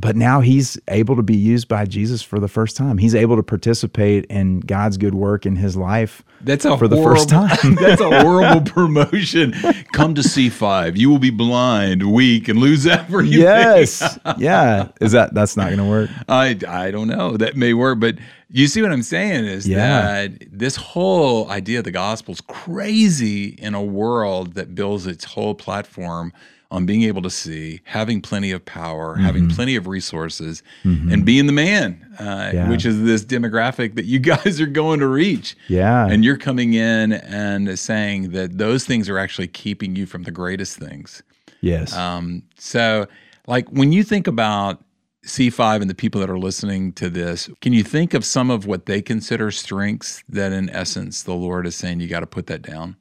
But 0.01 0.15
now 0.15 0.41
he's 0.41 0.79
able 0.87 1.17
to 1.17 1.23
be 1.23 1.35
used 1.37 1.67
by 1.67 1.85
Jesus 1.85 2.23
for 2.23 2.39
the 2.39 2.47
first 2.47 2.77
time. 2.77 2.99
He's 2.99 3.17
able 3.17 3.35
to 3.35 3.43
participate 3.43 4.27
in 4.27 4.61
God's 4.61 4.97
good 4.97 5.15
work 5.15 5.45
in 5.45 5.57
his 5.57 5.77
life 5.77 6.23
That's 6.41 6.65
a 6.65 6.79
for 6.79 6.87
the 6.87 6.95
horrible, 6.95 7.17
first 7.17 7.29
time. 7.29 7.75
that's 7.75 8.01
a 8.01 8.21
horrible 8.23 8.61
promotion. 8.71 9.53
Come 9.93 10.15
to 10.15 10.21
C5. 10.21 10.97
You 10.97 11.11
will 11.11 11.19
be 11.19 11.31
blind, 11.31 12.13
weak, 12.13 12.47
and 12.47 12.61
lose 12.61 12.87
everything. 12.87 13.41
yes. 13.41 14.19
Yeah. 14.39 14.89
Is 15.01 15.11
that 15.13 15.35
that's 15.35 15.57
not 15.57 15.67
going 15.67 15.79
to 15.79 15.85
work? 15.85 16.11
I 16.29 16.57
I 16.69 16.93
don't 16.93 17.09
know. 17.09 17.37
That 17.37 17.57
may 17.57 17.75
work, 17.75 17.99
but 17.99 18.17
you 18.51 18.69
see 18.69 18.81
what 18.83 18.93
I'm 18.93 19.03
saying 19.03 19.47
is 19.47 19.67
Yeah. 19.67 20.29
that 20.29 20.45
this 20.53 20.77
whole 20.77 21.51
idea 21.51 21.79
of 21.81 21.85
the 21.85 21.91
gospel 21.91 22.33
is 22.35 22.41
crazy 22.41 23.47
in 23.47 23.75
a 23.75 23.83
world 23.83 24.55
that 24.55 24.77
builds 24.77 25.09
its 25.09 25.25
whole 25.25 25.57
platform 25.57 26.33
on 26.71 26.85
being 26.85 27.03
able 27.05 27.23
to 27.23 27.31
see, 27.31 27.81
having 27.85 28.21
plenty 28.21 28.51
of 28.51 28.63
power, 28.65 29.15
having 29.15 29.49
plenty 29.49 29.75
of 29.75 29.87
resources, 29.87 30.63
and 30.85 31.25
being 31.25 31.47
the 31.47 31.53
man, 31.53 32.05
uh, 32.19 32.23
Mm-hmm. 32.25 32.57
Yeah. 32.57 32.69
which 32.71 32.85
is 32.85 33.03
this 33.05 33.25
demographic 33.25 33.95
that 33.95 34.05
you 34.05 34.19
guys 34.35 34.61
are 34.61 34.67
going 34.67 35.01
to 35.01 35.07
reach. 35.09 35.57
Yeah. 35.69 36.07
And 36.07 36.25
you're 36.25 36.37
coming 36.37 36.75
in 36.75 37.13
and 37.13 37.79
saying 37.79 38.33
that 38.33 38.59
those 38.59 38.85
things 38.85 39.09
are 39.09 39.19
actually 39.19 39.49
keeping 39.49 39.97
you 39.97 40.05
from 40.07 40.25
the 40.25 40.31
greatest 40.31 40.77
things. 40.79 41.23
yes. 41.63 41.97
Um, 41.97 42.43
so, 42.59 43.07
like 43.47 43.67
when 43.71 43.93
you 43.93 44.05
think 44.05 44.27
about 44.27 44.85
C5 45.25 45.81
and 45.81 45.89
the 45.91 45.95
people 45.95 46.21
that 46.21 46.29
are 46.31 46.39
listening 46.39 46.93
to 46.95 47.09
this, 47.09 47.49
can 47.63 47.73
you 47.73 47.83
think 47.83 48.13
of 48.13 48.25
some 48.27 48.51
of 48.51 48.67
what 48.67 48.85
they 48.87 49.01
consider 49.01 49.51
strengths 49.51 50.23
that, 50.29 50.53
in 50.53 50.69
essence, 50.71 51.23
the 51.23 51.35
Lord 51.35 51.67
is 51.67 51.75
saying 51.77 52.01
you 52.01 52.09
got 52.09 52.21
to 52.21 52.27
put 52.27 52.47
that 52.49 52.61
down? 52.63 52.97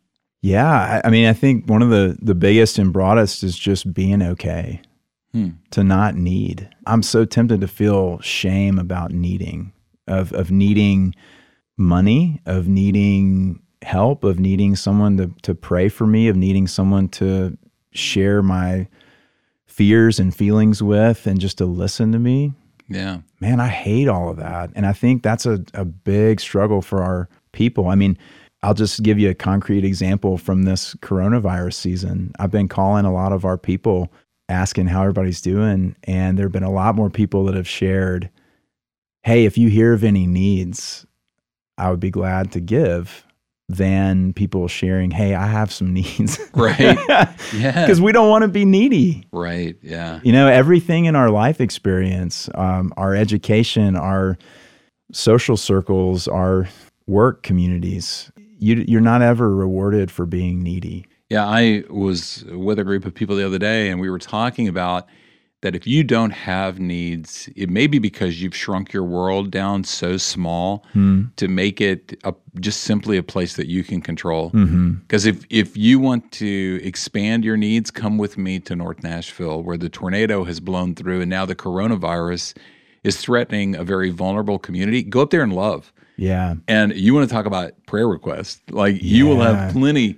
Yeah, 0.47 1.01
I, 1.03 1.07
I 1.07 1.09
mean, 1.09 1.27
I 1.27 1.33
think 1.33 1.69
one 1.69 1.81
of 1.81 1.89
the 1.89 2.17
the 2.21 2.35
biggest 2.35 2.77
and 2.79 2.93
broadest 2.93 3.43
is 3.43 3.57
just 3.57 3.93
being 3.93 4.21
okay 4.21 4.81
Hmm. 5.33 5.49
to 5.71 5.83
not 5.83 6.15
need. 6.15 6.69
I'm 6.85 7.03
so 7.03 7.25
tempted 7.25 7.59
to 7.61 7.67
feel 7.67 8.19
shame 8.21 8.79
about 8.79 9.11
needing, 9.11 9.73
of 10.07 10.31
of 10.33 10.51
needing 10.51 11.13
money, 11.77 12.39
of 12.45 12.67
needing 12.67 13.61
help, 13.81 14.23
of 14.23 14.39
needing 14.39 14.75
someone 14.75 15.17
to 15.17 15.31
to 15.41 15.53
pray 15.53 15.89
for 15.89 16.07
me, 16.07 16.29
of 16.29 16.35
needing 16.35 16.67
someone 16.67 17.09
to 17.09 17.57
share 17.91 18.41
my 18.41 18.87
fears 19.65 20.19
and 20.19 20.33
feelings 20.35 20.81
with, 20.81 21.27
and 21.27 21.39
just 21.41 21.57
to 21.57 21.65
listen 21.65 22.11
to 22.11 22.19
me 22.19 22.53
Yeah. 22.89 23.19
man, 23.41 23.59
I 23.59 23.67
hate 23.67 24.07
all 24.07 24.29
of 24.29 24.37
that. 24.37 24.71
And 24.75 24.85
I 24.85 24.93
think 24.93 25.23
that's 25.23 25.45
a, 25.45 25.59
a 25.73 25.85
big 25.85 26.39
struggle 26.39 26.81
for 26.81 27.03
our 27.03 27.27
people. 27.51 27.87
I 27.87 27.95
mean, 27.95 28.17
I'll 28.63 28.73
just 28.73 29.03
give 29.03 29.19
you 29.19 29.29
a 29.29 29.35
concrete 29.35 29.85
example 29.85 30.37
from 30.37 30.63
this 30.63 30.95
coronavirus 30.95 31.75
season. 31.75 32.31
I've 32.39 32.51
been 32.51 32.67
calling 32.67 33.05
a 33.05 33.13
lot 33.13 33.31
of 33.31 33.45
our 33.45 33.57
people 33.57 34.11
asking 34.49 34.87
how 34.87 35.01
everybody's 35.01 35.41
doing. 35.41 35.95
And 36.05 36.37
there 36.37 36.45
have 36.45 36.51
been 36.53 36.63
a 36.63 36.71
lot 36.71 36.95
more 36.95 37.09
people 37.09 37.45
that 37.45 37.55
have 37.55 37.67
shared, 37.67 38.29
hey, 39.23 39.45
if 39.45 39.57
you 39.57 39.69
hear 39.69 39.93
of 39.93 40.03
any 40.03 40.25
needs, 40.25 41.05
I 41.77 41.89
would 41.91 41.99
be 41.99 42.09
glad 42.11 42.51
to 42.53 42.59
give. 42.59 43.23
than 43.69 44.31
people 44.31 44.65
sharing, 44.69 45.11
hey, 45.11 45.35
I 45.35 45.45
have 45.45 45.71
some 45.73 45.93
needs. 45.99 46.39
Right. 46.53 46.97
Yeah. 47.53 47.81
Because 47.85 47.99
we 48.01 48.11
don't 48.13 48.29
want 48.29 48.43
to 48.43 48.47
be 48.47 48.63
needy. 48.65 49.27
right. 49.33 49.75
Yeah. 49.81 50.19
You 50.23 50.31
know, 50.31 50.47
everything 50.47 51.03
in 51.05 51.15
our 51.17 51.29
life 51.29 51.59
experience, 51.61 52.49
um, 52.55 52.93
our 52.97 53.13
education, 53.13 53.95
our 53.97 54.37
social 55.11 55.57
circles, 55.57 56.27
our 56.29 56.67
work 57.07 57.43
communities, 57.43 58.31
you, 58.57 58.85
you're 58.87 59.01
not 59.01 59.21
ever 59.21 59.53
rewarded 59.53 60.11
for 60.11 60.25
being 60.25 60.61
needy. 60.63 61.05
Yeah, 61.29 61.45
I 61.45 61.83
was 61.89 62.45
with 62.45 62.79
a 62.79 62.83
group 62.83 63.05
of 63.05 63.13
people 63.13 63.35
the 63.35 63.45
other 63.45 63.59
day, 63.59 63.89
and 63.89 63.99
we 63.99 64.09
were 64.09 64.19
talking 64.19 64.67
about 64.67 65.07
that 65.61 65.75
if 65.75 65.87
you 65.87 66.03
don't 66.03 66.29
have 66.29 66.79
needs, 66.79 67.49
it 67.55 67.69
may 67.69 67.87
be 67.87 67.97
because 67.97 68.41
you've 68.41 68.55
shrunk 68.55 68.93
your 68.93 69.03
world 69.03 69.49
down 69.49 69.83
so 69.83 70.15
small 70.15 70.85
hmm. 70.93 71.23
to 71.35 71.47
make 71.47 71.81
it 71.81 72.17
a, 72.23 72.33
just 72.59 72.81
simply 72.81 73.17
a 73.17 73.23
place 73.23 73.55
that 73.55 73.67
you 73.67 73.83
can 73.83 73.99
control. 73.99 74.51
Mm-hmm. 74.51 74.93
Because 74.93 75.25
if 75.25 75.43
if 75.49 75.75
you 75.75 75.99
want 75.99 76.31
to 76.33 76.79
expand 76.83 77.43
your 77.43 77.57
needs, 77.57 77.89
come 77.89 78.17
with 78.17 78.37
me 78.37 78.59
to 78.61 78.75
North 78.75 79.01
Nashville, 79.03 79.63
where 79.63 79.77
the 79.77 79.89
tornado 79.89 80.43
has 80.43 80.59
blown 80.59 80.93
through, 80.93 81.21
and 81.21 81.29
now 81.29 81.45
the 81.45 81.55
coronavirus 81.55 82.55
is 83.03 83.17
threatening 83.17 83.75
a 83.75 83.83
very 83.83 84.11
vulnerable 84.11 84.59
community. 84.59 85.01
Go 85.01 85.21
up 85.21 85.31
there 85.31 85.41
and 85.41 85.53
love. 85.53 85.91
Yeah. 86.17 86.55
And 86.67 86.93
you 86.95 87.13
want 87.13 87.29
to 87.29 87.33
talk 87.33 87.45
about 87.45 87.71
prayer 87.85 88.07
requests. 88.07 88.61
Like 88.69 89.01
you 89.01 89.25
will 89.27 89.39
have 89.39 89.71
plenty. 89.71 90.17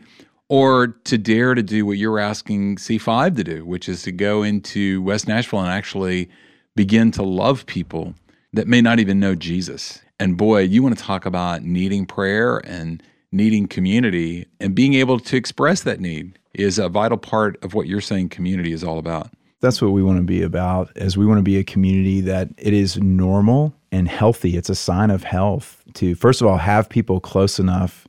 Or 0.52 0.88
to 0.88 1.20
dare 1.20 1.54
to 1.54 1.62
do 1.62 1.86
what 1.86 2.00
you're 2.00 2.18
asking 2.18 2.78
C5 2.78 3.36
to 3.36 3.44
do, 3.44 3.66
which 3.66 3.88
is 3.88 4.02
to 4.04 4.12
go 4.12 4.42
into 4.42 5.00
West 5.04 5.28
Nashville 5.28 5.60
and 5.60 5.70
actually 5.70 6.28
begin 6.76 7.12
to 7.12 7.22
love 7.22 7.68
people 7.68 8.16
that 8.54 8.68
may 8.68 8.82
not 8.82 9.00
even 9.00 9.20
know 9.20 9.36
Jesus. 9.36 10.02
And 10.20 10.38
boy, 10.38 10.62
you 10.62 10.82
want 10.82 10.98
to 10.98 11.04
talk 11.04 11.28
about 11.28 11.62
needing 11.62 12.08
prayer 12.08 12.58
and 12.66 13.04
needing 13.32 13.68
community 13.68 14.48
and 14.60 14.74
being 14.74 14.96
able 14.96 15.20
to 15.20 15.38
express 15.38 15.84
that 15.84 16.00
need 16.00 16.40
is 16.56 16.80
a 16.80 16.90
vital 16.90 17.18
part 17.18 17.64
of 17.64 17.76
what 17.76 17.86
you're 17.86 18.02
saying 18.02 18.30
community 18.30 18.72
is 18.72 18.84
all 18.84 18.98
about. 18.98 19.30
That's 19.62 19.82
what 19.82 19.91
we 19.91 20.04
want 20.04 20.17
to 20.17 20.24
be 20.24 20.41
about 20.41 20.91
is 20.95 21.17
we 21.17 21.26
want 21.26 21.39
to 21.39 21.43
be 21.43 21.58
a 21.58 21.63
community 21.63 22.22
that 22.22 22.50
it 22.58 22.74
is 22.74 22.98
normal 22.98 23.74
and 23.91 24.08
healthy. 24.08 24.56
It's 24.56 24.69
a 24.69 24.76
sign 24.76 25.12
of 25.12 25.24
health 25.24 25.84
to 25.95 26.15
first 26.15 26.41
of 26.41 26.48
all 26.48 26.58
have 26.58 26.89
people 26.89 27.19
close 27.19 27.60
enough 27.60 28.08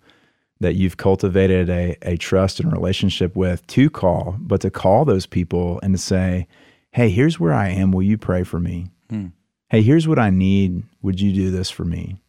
that 0.60 0.74
you've 0.74 0.98
cultivated 0.98 1.70
a, 1.70 1.96
a 2.02 2.16
trust 2.16 2.60
and 2.60 2.70
relationship 2.70 3.34
with 3.34 3.66
to 3.68 3.88
call 3.88 4.36
but 4.38 4.60
to 4.60 4.70
call 4.70 5.04
those 5.04 5.26
people 5.26 5.80
and 5.82 5.94
to 5.94 5.98
say 5.98 6.46
hey 6.92 7.08
here's 7.08 7.40
where 7.40 7.54
i 7.54 7.68
am. 7.68 7.90
Will 7.92 8.02
you 8.02 8.18
pray 8.18 8.42
for 8.42 8.60
me? 8.60 8.88
Hmm. 9.08 9.28
Hey 9.70 9.82
here's 9.82 10.06
what 10.06 10.18
i 10.18 10.30
need. 10.30 10.84
Would 11.02 11.20
you 11.20 11.32
do 11.32 11.50
this 11.50 11.70
for 11.70 11.84
me? 11.84 12.20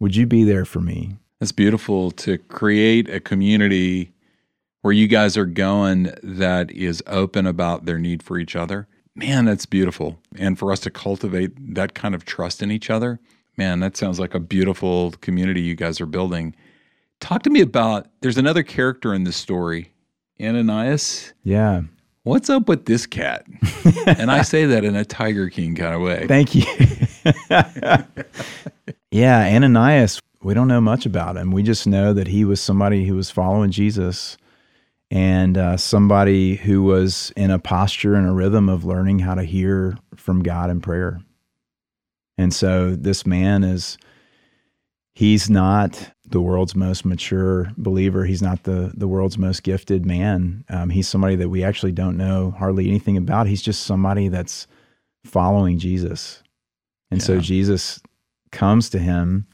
Would 0.00 0.16
you 0.16 0.26
be 0.26 0.44
there 0.44 0.64
for 0.64 0.80
me? 0.80 1.16
It's 1.40 1.52
beautiful 1.52 2.10
to 2.12 2.38
create 2.38 3.10
a 3.10 3.20
community 3.20 4.12
where 4.86 4.92
you 4.92 5.08
guys 5.08 5.36
are 5.36 5.46
going 5.46 6.14
that 6.22 6.70
is 6.70 7.02
open 7.08 7.44
about 7.44 7.86
their 7.86 7.98
need 7.98 8.22
for 8.22 8.38
each 8.38 8.54
other. 8.54 8.86
Man, 9.16 9.44
that's 9.44 9.66
beautiful. 9.66 10.16
And 10.36 10.56
for 10.56 10.70
us 10.70 10.78
to 10.78 10.92
cultivate 10.92 11.74
that 11.74 11.94
kind 11.94 12.14
of 12.14 12.24
trust 12.24 12.62
in 12.62 12.70
each 12.70 12.88
other, 12.88 13.18
man, 13.56 13.80
that 13.80 13.96
sounds 13.96 14.20
like 14.20 14.32
a 14.32 14.38
beautiful 14.38 15.10
community 15.20 15.60
you 15.60 15.74
guys 15.74 16.00
are 16.00 16.06
building. 16.06 16.54
Talk 17.18 17.42
to 17.42 17.50
me 17.50 17.62
about 17.62 18.06
there's 18.20 18.38
another 18.38 18.62
character 18.62 19.12
in 19.12 19.24
this 19.24 19.36
story, 19.36 19.90
Ananias. 20.40 21.32
yeah 21.42 21.82
What's 22.22 22.48
up 22.48 22.68
with 22.68 22.84
this 22.86 23.06
cat? 23.06 23.44
and 24.06 24.30
I 24.30 24.42
say 24.42 24.66
that 24.66 24.84
in 24.84 24.94
a 24.94 25.04
Tiger 25.04 25.50
King 25.50 25.74
kind 25.74 25.96
of 25.96 26.00
way. 26.00 26.28
Thank 26.28 26.54
you. 26.54 26.62
yeah, 29.10 29.52
Ananias, 29.52 30.20
we 30.44 30.54
don't 30.54 30.68
know 30.68 30.80
much 30.80 31.06
about 31.06 31.36
him. 31.36 31.50
We 31.50 31.64
just 31.64 31.88
know 31.88 32.12
that 32.12 32.28
he 32.28 32.44
was 32.44 32.60
somebody 32.60 33.04
who 33.04 33.16
was 33.16 33.32
following 33.32 33.72
Jesus 33.72 34.36
and 35.10 35.56
uh, 35.56 35.76
somebody 35.76 36.56
who 36.56 36.82
was 36.82 37.32
in 37.36 37.50
a 37.50 37.58
posture 37.58 38.14
and 38.14 38.28
a 38.28 38.32
rhythm 38.32 38.68
of 38.68 38.84
learning 38.84 39.20
how 39.20 39.34
to 39.34 39.44
hear 39.44 39.96
from 40.16 40.42
God 40.42 40.70
in 40.70 40.80
prayer. 40.80 41.20
And 42.38 42.52
so 42.52 42.94
this 42.94 43.24
man 43.24 43.64
is, 43.64 43.96
he's 45.14 45.48
not 45.48 46.10
the 46.28 46.40
world's 46.40 46.74
most 46.74 47.04
mature 47.04 47.70
believer. 47.76 48.24
He's 48.24 48.42
not 48.42 48.64
the, 48.64 48.92
the 48.94 49.08
world's 49.08 49.38
most 49.38 49.62
gifted 49.62 50.04
man. 50.04 50.64
Um, 50.68 50.90
he's 50.90 51.08
somebody 51.08 51.36
that 51.36 51.48
we 51.48 51.62
actually 51.62 51.92
don't 51.92 52.16
know 52.16 52.50
hardly 52.50 52.88
anything 52.88 53.16
about. 53.16 53.46
He's 53.46 53.62
just 53.62 53.84
somebody 53.84 54.28
that's 54.28 54.66
following 55.24 55.78
Jesus. 55.78 56.42
And 57.10 57.22
so 57.22 57.38
Jesus 57.38 58.00
comes 58.50 58.90
to 58.90 58.98
him, 58.98 59.46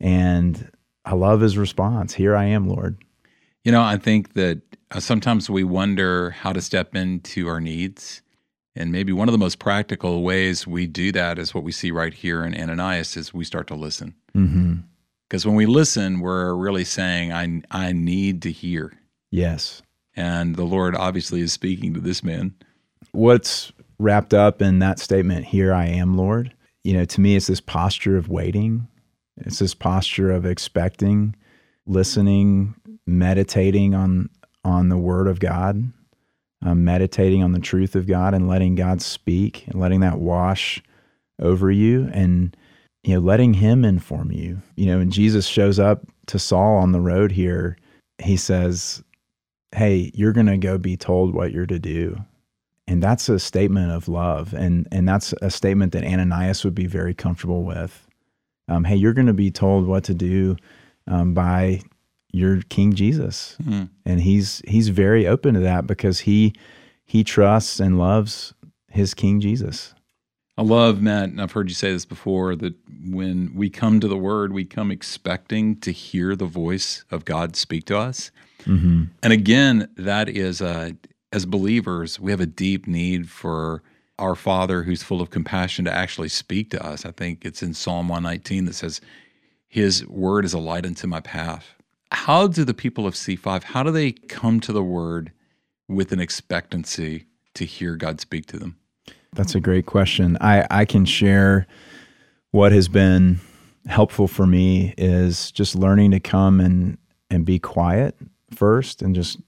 and 0.00 0.70
I 1.04 1.14
love 1.14 1.40
his 1.40 1.56
response 1.56 2.12
Here 2.14 2.34
I 2.34 2.46
am, 2.46 2.68
Lord. 2.68 2.98
You 3.64 3.70
know, 3.70 3.82
I 3.82 3.96
think 3.96 4.32
that 4.34 4.60
sometimes 4.98 5.48
we 5.48 5.64
wonder 5.64 6.30
how 6.30 6.52
to 6.52 6.60
step 6.60 6.94
into 6.94 7.48
our 7.48 7.60
needs. 7.60 8.22
And 8.74 8.90
maybe 8.90 9.12
one 9.12 9.28
of 9.28 9.32
the 9.32 9.38
most 9.38 9.58
practical 9.58 10.22
ways 10.22 10.66
we 10.66 10.86
do 10.86 11.12
that 11.12 11.38
is 11.38 11.54
what 11.54 11.64
we 11.64 11.72
see 11.72 11.90
right 11.90 12.14
here 12.14 12.44
in 12.44 12.54
Ananias 12.54 13.16
is 13.16 13.34
we 13.34 13.44
start 13.44 13.66
to 13.66 13.74
listen. 13.74 14.14
Mm-hmm. 14.34 14.76
Because 15.28 15.46
when 15.46 15.56
we 15.56 15.66
listen, 15.66 16.20
we're 16.20 16.54
really 16.54 16.84
saying, 16.84 17.32
I, 17.32 17.62
I 17.70 17.92
need 17.92 18.42
to 18.42 18.50
hear. 18.50 18.92
Yes. 19.30 19.82
And 20.14 20.56
the 20.56 20.64
Lord 20.64 20.94
obviously 20.94 21.40
is 21.40 21.52
speaking 21.52 21.94
to 21.94 22.00
this 22.00 22.22
man. 22.22 22.54
What's 23.12 23.72
wrapped 23.98 24.34
up 24.34 24.60
in 24.60 24.78
that 24.80 24.98
statement, 24.98 25.46
Here 25.46 25.72
I 25.72 25.86
am, 25.86 26.16
Lord? 26.16 26.54
You 26.84 26.94
know, 26.94 27.04
to 27.04 27.20
me, 27.20 27.36
it's 27.36 27.46
this 27.46 27.60
posture 27.60 28.16
of 28.16 28.28
waiting, 28.28 28.88
it's 29.36 29.58
this 29.58 29.74
posture 29.74 30.30
of 30.30 30.44
expecting, 30.44 31.36
listening, 31.86 32.74
meditating 33.06 33.94
on, 33.94 34.28
on 34.64 34.88
the 34.88 34.98
word 34.98 35.26
of 35.26 35.40
God, 35.40 35.92
um, 36.64 36.84
meditating 36.84 37.42
on 37.42 37.52
the 37.52 37.60
truth 37.60 37.94
of 37.94 38.06
God, 38.06 38.34
and 38.34 38.48
letting 38.48 38.74
God 38.74 39.02
speak 39.02 39.66
and 39.66 39.80
letting 39.80 40.00
that 40.00 40.18
wash 40.18 40.82
over 41.40 41.70
you 41.70 42.08
and 42.12 42.56
you 43.02 43.14
know 43.14 43.20
letting 43.20 43.54
him 43.54 43.84
inform 43.84 44.30
you. 44.32 44.62
You 44.76 44.86
know 44.86 44.98
when 44.98 45.10
jesus 45.10 45.46
shows 45.46 45.78
up 45.78 46.02
to 46.26 46.38
saul 46.38 46.76
on 46.76 46.92
the 46.92 47.00
road 47.00 47.32
here 47.32 47.76
he 48.22 48.36
says 48.36 49.02
hey 49.74 50.10
you're 50.14 50.32
going 50.32 50.46
to 50.46 50.56
go 50.56 50.78
be 50.78 50.96
told 50.96 51.34
what 51.34 51.52
you're 51.52 51.66
to 51.66 51.78
do. 51.78 52.16
And 52.86 53.02
that's 53.02 53.28
a 53.28 53.38
statement 53.38 53.90
of 53.90 54.08
love 54.08 54.54
and 54.54 54.86
and 54.92 55.08
that's 55.08 55.34
a 55.42 55.50
statement 55.50 55.92
that 55.92 56.04
ananias 56.04 56.64
would 56.64 56.74
be 56.74 56.86
very 56.86 57.14
comfortable 57.14 57.64
with. 57.64 58.06
Um, 58.68 58.84
hey 58.84 58.96
you're 58.96 59.14
going 59.14 59.26
to 59.26 59.32
be 59.32 59.50
told 59.50 59.86
what 59.86 60.04
to 60.04 60.14
do 60.14 60.56
um, 61.08 61.34
by 61.34 61.80
your 62.32 62.62
king 62.68 62.92
jesus 62.94 63.56
Hmm. 63.62 63.84
and 64.04 64.20
he's 64.20 64.62
he's 64.66 64.88
very 64.88 65.26
open 65.26 65.54
to 65.54 65.60
that 65.60 65.86
because 65.86 66.20
he 66.20 66.54
he 67.04 67.22
trusts 67.24 67.78
and 67.78 67.98
loves 67.98 68.54
his 68.88 69.14
king 69.14 69.40
jesus 69.40 69.94
I 70.58 70.62
love, 70.62 71.00
Matt, 71.00 71.30
and 71.30 71.40
I've 71.40 71.52
heard 71.52 71.70
you 71.70 71.74
say 71.74 71.92
this 71.92 72.04
before, 72.04 72.54
that 72.56 72.74
when 73.08 73.52
we 73.54 73.70
come 73.70 74.00
to 74.00 74.06
the 74.06 74.18
Word, 74.18 74.52
we 74.52 74.66
come 74.66 74.90
expecting 74.90 75.80
to 75.80 75.90
hear 75.90 76.36
the 76.36 76.44
voice 76.44 77.04
of 77.10 77.24
God 77.24 77.56
speak 77.56 77.86
to 77.86 77.96
us. 77.96 78.30
mm-hmm. 78.64 79.04
And 79.22 79.32
again, 79.32 79.88
that 79.96 80.28
is, 80.28 80.60
uh, 80.60 80.90
as 81.32 81.46
believers, 81.46 82.20
we 82.20 82.30
have 82.32 82.40
a 82.40 82.46
deep 82.46 82.86
need 82.86 83.30
for 83.30 83.82
our 84.18 84.34
Father 84.34 84.82
who's 84.82 85.02
full 85.02 85.22
of 85.22 85.30
compassion 85.30 85.86
to 85.86 85.92
actually 85.92 86.28
speak 86.28 86.68
to 86.70 86.86
us. 86.86 87.06
I 87.06 87.12
think 87.12 87.46
it's 87.46 87.62
in 87.62 87.72
Psalm 87.72 88.08
119 88.08 88.66
that 88.66 88.74
says, 88.74 89.00
His 89.68 90.06
word 90.06 90.44
is 90.44 90.52
a 90.52 90.58
light 90.58 90.84
unto 90.84 91.06
my 91.06 91.20
path. 91.20 91.74
How 92.12 92.46
do 92.46 92.64
the 92.64 92.74
people 92.74 93.06
of 93.06 93.14
C5, 93.14 93.62
how 93.64 93.82
do 93.82 93.90
they 93.90 94.12
come 94.12 94.60
to 94.60 94.72
the 94.72 94.82
word 94.82 95.32
with 95.88 96.12
an 96.12 96.20
expectancy 96.20 97.26
to 97.54 97.64
hear 97.64 97.96
God 97.96 98.20
speak 98.20 98.46
to 98.46 98.58
them? 98.58 98.76
That's 99.34 99.54
a 99.54 99.60
great 99.60 99.86
question. 99.86 100.36
I, 100.40 100.66
I 100.70 100.84
can 100.84 101.04
share 101.04 101.66
what 102.50 102.72
has 102.72 102.86
been 102.88 103.40
helpful 103.86 104.28
for 104.28 104.46
me 104.46 104.94
is 104.98 105.50
just 105.50 105.74
learning 105.74 106.10
to 106.12 106.20
come 106.20 106.60
and, 106.60 106.98
and 107.30 107.44
be 107.44 107.58
quiet 107.58 108.14
first 108.54 109.02
and 109.02 109.14
just 109.14 109.38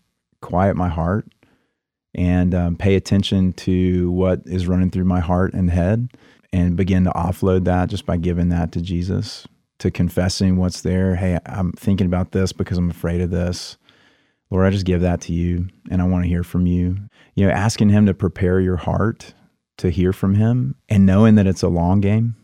quiet 0.41 0.75
my 0.75 0.89
heart 0.89 1.27
and 2.15 2.55
um, 2.55 2.77
pay 2.77 2.95
attention 2.95 3.53
to 3.53 4.11
what 4.11 4.43
is 4.47 4.67
running 4.67 4.91
through 4.91 5.05
my 5.05 5.21
heart 5.21 5.53
and 5.53 5.71
head 5.71 6.09
and 6.53 6.77
begin 6.77 7.05
to 7.05 7.11
offload 7.11 7.65
that 7.65 7.89
just 7.89 8.07
by 8.07 8.17
giving 8.17 8.49
that 8.49 8.73
to 8.73 8.81
Jesus, 8.81 9.47
to 9.85 9.91
confessing 9.91 10.57
what's 10.57 10.81
there. 10.81 11.15
Hey, 11.15 11.39
I'm 11.45 11.73
thinking 11.73 12.07
about 12.07 12.33
this 12.33 12.55
because 12.55 12.79
I'm 12.79 12.89
afraid 12.89 13.21
of 13.21 13.31
this. 13.31 13.77
Lord, 14.51 14.67
I 14.67 14.71
just 14.71 14.87
give 14.87 15.03
that 15.03 15.21
to 15.23 15.35
you 15.35 15.69
and 15.91 16.01
I 16.01 16.07
want 16.07 16.25
to 16.25 16.29
hear 16.29 16.43
from 16.43 16.67
you. 16.67 16.97
You 17.35 17.47
know, 17.47 17.53
asking 17.53 17.91
Him 17.91 18.07
to 18.07 18.15
prepare 18.15 18.61
your 18.61 18.79
heart 18.79 19.35
to 19.77 19.91
hear 19.91 20.15
from 20.15 20.37
Him 20.37 20.75
and 20.89 21.05
knowing 21.05 21.35
that 21.35 21.47
it's 21.47 21.63
a 21.63 21.69
long 21.69 22.01
game, 22.01 22.35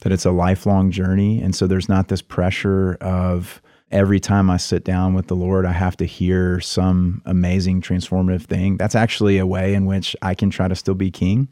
that 0.00 0.10
it's 0.10 0.24
a 0.24 0.32
lifelong 0.32 0.90
journey. 0.90 1.40
And 1.40 1.54
so 1.54 1.68
there's 1.68 1.88
not 1.88 2.08
this 2.08 2.20
pressure 2.20 2.94
of 3.00 3.62
every 3.92 4.18
time 4.18 4.50
I 4.50 4.56
sit 4.56 4.82
down 4.82 5.14
with 5.14 5.28
the 5.28 5.36
Lord, 5.36 5.64
I 5.64 5.72
have 5.72 5.96
to 5.98 6.04
hear 6.04 6.58
some 6.58 7.22
amazing 7.24 7.82
transformative 7.82 8.42
thing. 8.42 8.76
That's 8.76 8.96
actually 8.96 9.38
a 9.38 9.46
way 9.46 9.74
in 9.74 9.86
which 9.86 10.16
I 10.20 10.34
can 10.34 10.50
try 10.50 10.66
to 10.66 10.74
still 10.74 10.94
be 10.94 11.12
king. 11.12 11.48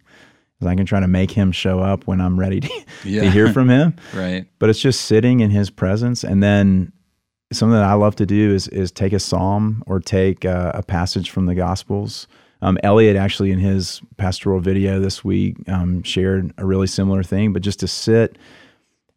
I 0.68 0.74
can 0.74 0.86
try 0.86 1.00
to 1.00 1.08
make 1.08 1.30
him 1.30 1.52
show 1.52 1.80
up 1.80 2.06
when 2.06 2.20
I'm 2.20 2.38
ready 2.38 2.60
to, 2.60 2.70
Yeah. 3.04 3.20
to 3.24 3.30
hear 3.30 3.52
from 3.52 3.68
him 3.70 3.94
Right. 4.14 4.46
but 4.58 4.68
it's 4.70 4.80
just 4.80 5.02
sitting 5.02 5.40
in 5.40 5.50
his 5.50 5.70
presence 5.70 6.22
and 6.24 6.42
then 6.42 6.92
something 7.52 7.72
that 7.74 7.84
I 7.84 7.94
love 7.94 8.14
to 8.16 8.26
do 8.26 8.54
is 8.54 8.68
is 8.68 8.92
take 8.92 9.12
a 9.12 9.18
psalm 9.20 9.82
or 9.86 9.98
take 10.00 10.44
a, 10.44 10.70
a 10.74 10.82
passage 10.82 11.30
from 11.30 11.46
the 11.46 11.54
Gospels. 11.54 12.26
Um, 12.62 12.78
Elliot 12.82 13.16
actually 13.16 13.50
in 13.52 13.58
his 13.58 14.02
pastoral 14.18 14.60
video 14.60 15.00
this 15.00 15.24
week 15.24 15.56
um, 15.66 16.02
shared 16.02 16.52
a 16.58 16.66
really 16.66 16.86
similar 16.86 17.22
thing, 17.22 17.52
but 17.52 17.62
just 17.62 17.80
to 17.80 17.88
sit 17.88 18.36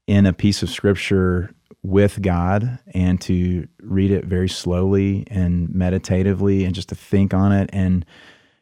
in 0.08 0.26
a 0.26 0.34
piece 0.34 0.64
of 0.64 0.70
scripture 0.70 1.54
with 1.84 2.22
God 2.22 2.80
and 2.94 3.20
to 3.22 3.68
read 3.82 4.12
it 4.12 4.24
very 4.26 4.48
slowly 4.48 5.26
and 5.30 5.70
meditatively 5.76 6.64
and 6.64 6.74
just 6.74 6.90
to 6.90 6.96
think 6.96 7.34
on 7.34 7.52
it 7.52 7.70
and 7.74 8.06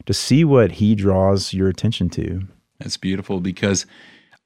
to 0.08 0.13
see 0.13 0.44
what 0.44 0.72
he 0.74 0.96
draws 0.96 1.54
your 1.54 1.67
attention 1.70 2.10
to. 2.10 2.41
That's 2.84 2.98
beautiful 2.98 3.39
because 3.39 3.86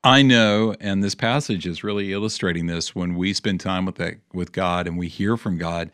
I 0.04 0.22
know, 0.22 0.76
and 0.80 1.04
this 1.04 1.16
passage 1.16 1.66
is 1.66 1.84
really 1.84 2.14
illustrating 2.14 2.68
this 2.68 2.94
when 2.94 3.16
we 3.16 3.34
spend 3.34 3.60
time 3.60 3.86
with 3.86 3.96
that, 3.96 4.16
with 4.34 4.52
God 4.52 4.88
and 4.88 5.00
we 5.00 5.08
hear 5.08 5.36
from 5.36 5.58
God. 5.58 5.90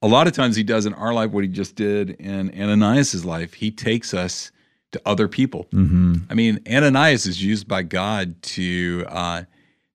A 0.00 0.08
lot 0.08 0.26
of 0.26 0.32
times 0.32 0.56
He 0.56 0.62
does 0.62 0.86
in 0.86 0.94
our 0.94 1.12
life 1.12 1.30
what 1.30 1.44
He 1.44 1.48
just 1.48 1.76
did 1.76 2.10
in 2.10 2.50
Ananias's 2.58 3.24
life. 3.24 3.52
He 3.52 3.70
takes 3.70 4.14
us 4.14 4.50
to 4.92 5.02
other 5.04 5.28
people. 5.28 5.66
Mm-hmm. 5.72 6.14
I 6.30 6.34
mean, 6.34 6.60
Ananias 6.66 7.26
is 7.26 7.42
used 7.42 7.68
by 7.68 7.82
God 7.82 8.40
to 8.42 9.04
uh, 9.08 9.42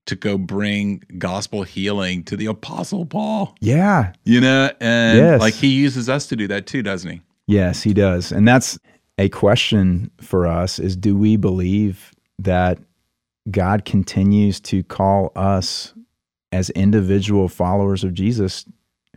to 0.05 0.15
go 0.15 0.37
bring 0.37 1.03
gospel 1.17 1.63
healing 1.63 2.23
to 2.25 2.37
the 2.37 2.45
Apostle 2.45 3.07
Paul. 3.07 3.55
Yeah, 3.61 4.13
you 4.23 4.41
know, 4.41 4.71
and 4.79 5.17
yes. 5.17 5.41
like 5.41 5.55
He 5.55 5.69
uses 5.69 6.07
us 6.07 6.27
to 6.27 6.35
do 6.35 6.47
that 6.49 6.67
too, 6.67 6.83
doesn't 6.83 7.09
He? 7.09 7.21
Yes, 7.47 7.81
He 7.81 7.93
does, 7.93 8.31
and 8.31 8.47
that's 8.47 8.77
a 9.17 9.29
question 9.29 10.11
for 10.21 10.47
us: 10.47 10.79
is 10.79 10.95
do 10.95 11.17
we 11.17 11.37
believe 11.37 12.11
that 12.39 12.79
God 13.49 13.85
continues 13.85 14.59
to 14.61 14.83
call 14.83 15.31
us 15.35 15.93
as 16.51 16.69
individual 16.71 17.47
followers 17.47 18.03
of 18.03 18.13
Jesus 18.13 18.65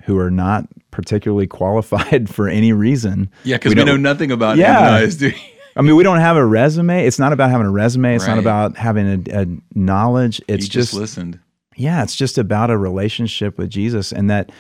who 0.05 0.19
are 0.19 0.31
not 0.31 0.67
particularly 0.91 1.47
qualified 1.61 2.29
for 2.29 2.49
any 2.49 2.73
reason. 2.73 3.31
Yeah, 3.45 3.57
because 3.57 3.75
we, 3.75 3.81
we 3.81 3.85
know 3.85 3.97
nothing 3.97 4.31
about 4.31 4.57
yeah. 4.57 5.07
I 5.77 5.83
mean, 5.83 5.95
we 5.95 6.03
don't 6.03 6.19
have 6.19 6.37
a 6.37 6.45
resume. 6.45 7.07
It's 7.07 7.21
not 7.21 7.33
about 7.33 7.51
having 7.51 7.67
a 7.67 7.71
resume. 7.71 8.17
It's 8.17 8.27
right. 8.27 8.35
not 8.35 8.41
about 8.41 8.77
having 8.77 9.29
a, 9.31 9.43
a 9.43 9.47
knowledge. 9.75 10.43
It's 10.49 10.65
he 10.65 10.71
just, 10.71 10.91
just 10.91 10.95
listened. 10.95 11.39
Yeah, 11.77 12.03
it's 12.03 12.17
just 12.17 12.37
about 12.37 12.71
a 12.71 12.77
relationship 12.77 13.57
with 13.59 13.71
Jesus, 13.71 14.13
and 14.13 14.29
that 14.29 14.51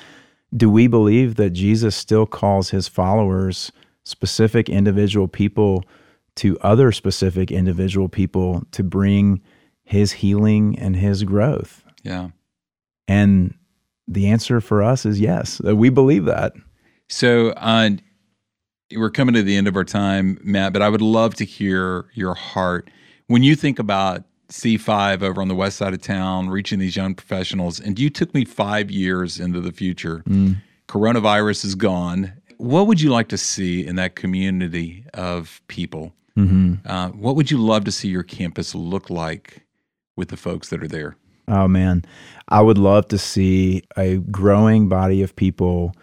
do 0.56 0.70
we 0.70 0.86
believe 0.86 1.34
that 1.34 1.50
Jesus 1.50 1.96
still 1.96 2.24
calls 2.24 2.70
his 2.70 2.86
followers 2.86 3.72
specific 4.08 4.68
individual 4.68 5.28
people 5.28 5.84
to 6.36 6.58
other 6.60 6.92
specific 6.92 7.50
individual 7.50 8.08
people 8.08 8.62
to 8.72 8.82
bring 8.82 9.42
his 9.84 10.12
healing 10.12 10.78
and 10.78 10.96
his 10.96 11.24
growth. 11.24 11.84
Yeah. 12.02 12.30
And 13.06 13.54
the 14.06 14.28
answer 14.28 14.60
for 14.60 14.82
us 14.82 15.04
is 15.04 15.20
yes. 15.20 15.60
We 15.60 15.90
believe 15.90 16.24
that. 16.26 16.52
So, 17.08 17.50
uh, 17.50 17.90
we're 18.96 19.10
coming 19.10 19.34
to 19.34 19.42
the 19.42 19.56
end 19.56 19.68
of 19.68 19.76
our 19.76 19.84
time, 19.84 20.38
Matt, 20.42 20.72
but 20.72 20.80
I 20.80 20.88
would 20.88 21.02
love 21.02 21.34
to 21.36 21.44
hear 21.44 22.06
your 22.14 22.34
heart. 22.34 22.90
When 23.26 23.42
you 23.42 23.54
think 23.54 23.78
about 23.78 24.24
C5 24.50 25.22
over 25.22 25.42
on 25.42 25.48
the 25.48 25.54
west 25.54 25.76
side 25.76 25.92
of 25.92 26.00
town, 26.00 26.48
reaching 26.48 26.78
these 26.78 26.96
young 26.96 27.14
professionals, 27.14 27.80
and 27.80 27.98
you 27.98 28.08
took 28.08 28.32
me 28.32 28.44
five 28.44 28.90
years 28.90 29.38
into 29.38 29.60
the 29.60 29.72
future, 29.72 30.22
mm. 30.26 30.56
coronavirus 30.88 31.66
is 31.66 31.74
gone. 31.74 32.32
What 32.58 32.86
would 32.86 33.00
you 33.00 33.10
like 33.10 33.28
to 33.28 33.38
see 33.38 33.86
in 33.86 33.96
that 33.96 34.14
community 34.14 35.04
of 35.14 35.60
people? 35.68 36.12
Mm-hmm. 36.36 36.74
Uh, 36.86 37.08
what 37.08 37.34
would 37.34 37.50
you 37.50 37.58
love 37.58 37.84
to 37.84 37.92
see 37.92 38.08
your 38.08 38.22
campus 38.22 38.74
look 38.74 39.10
like 39.10 39.64
with 40.16 40.28
the 40.28 40.36
folks 40.36 40.68
that 40.68 40.82
are 40.82 40.88
there? 40.88 41.16
Oh 41.48 41.66
man, 41.66 42.04
I 42.48 42.60
would 42.60 42.78
love 42.78 43.08
to 43.08 43.18
see 43.18 43.82
a 43.96 44.18
growing 44.18 44.88
body 44.88 45.22
of 45.22 45.34
people 45.34 45.94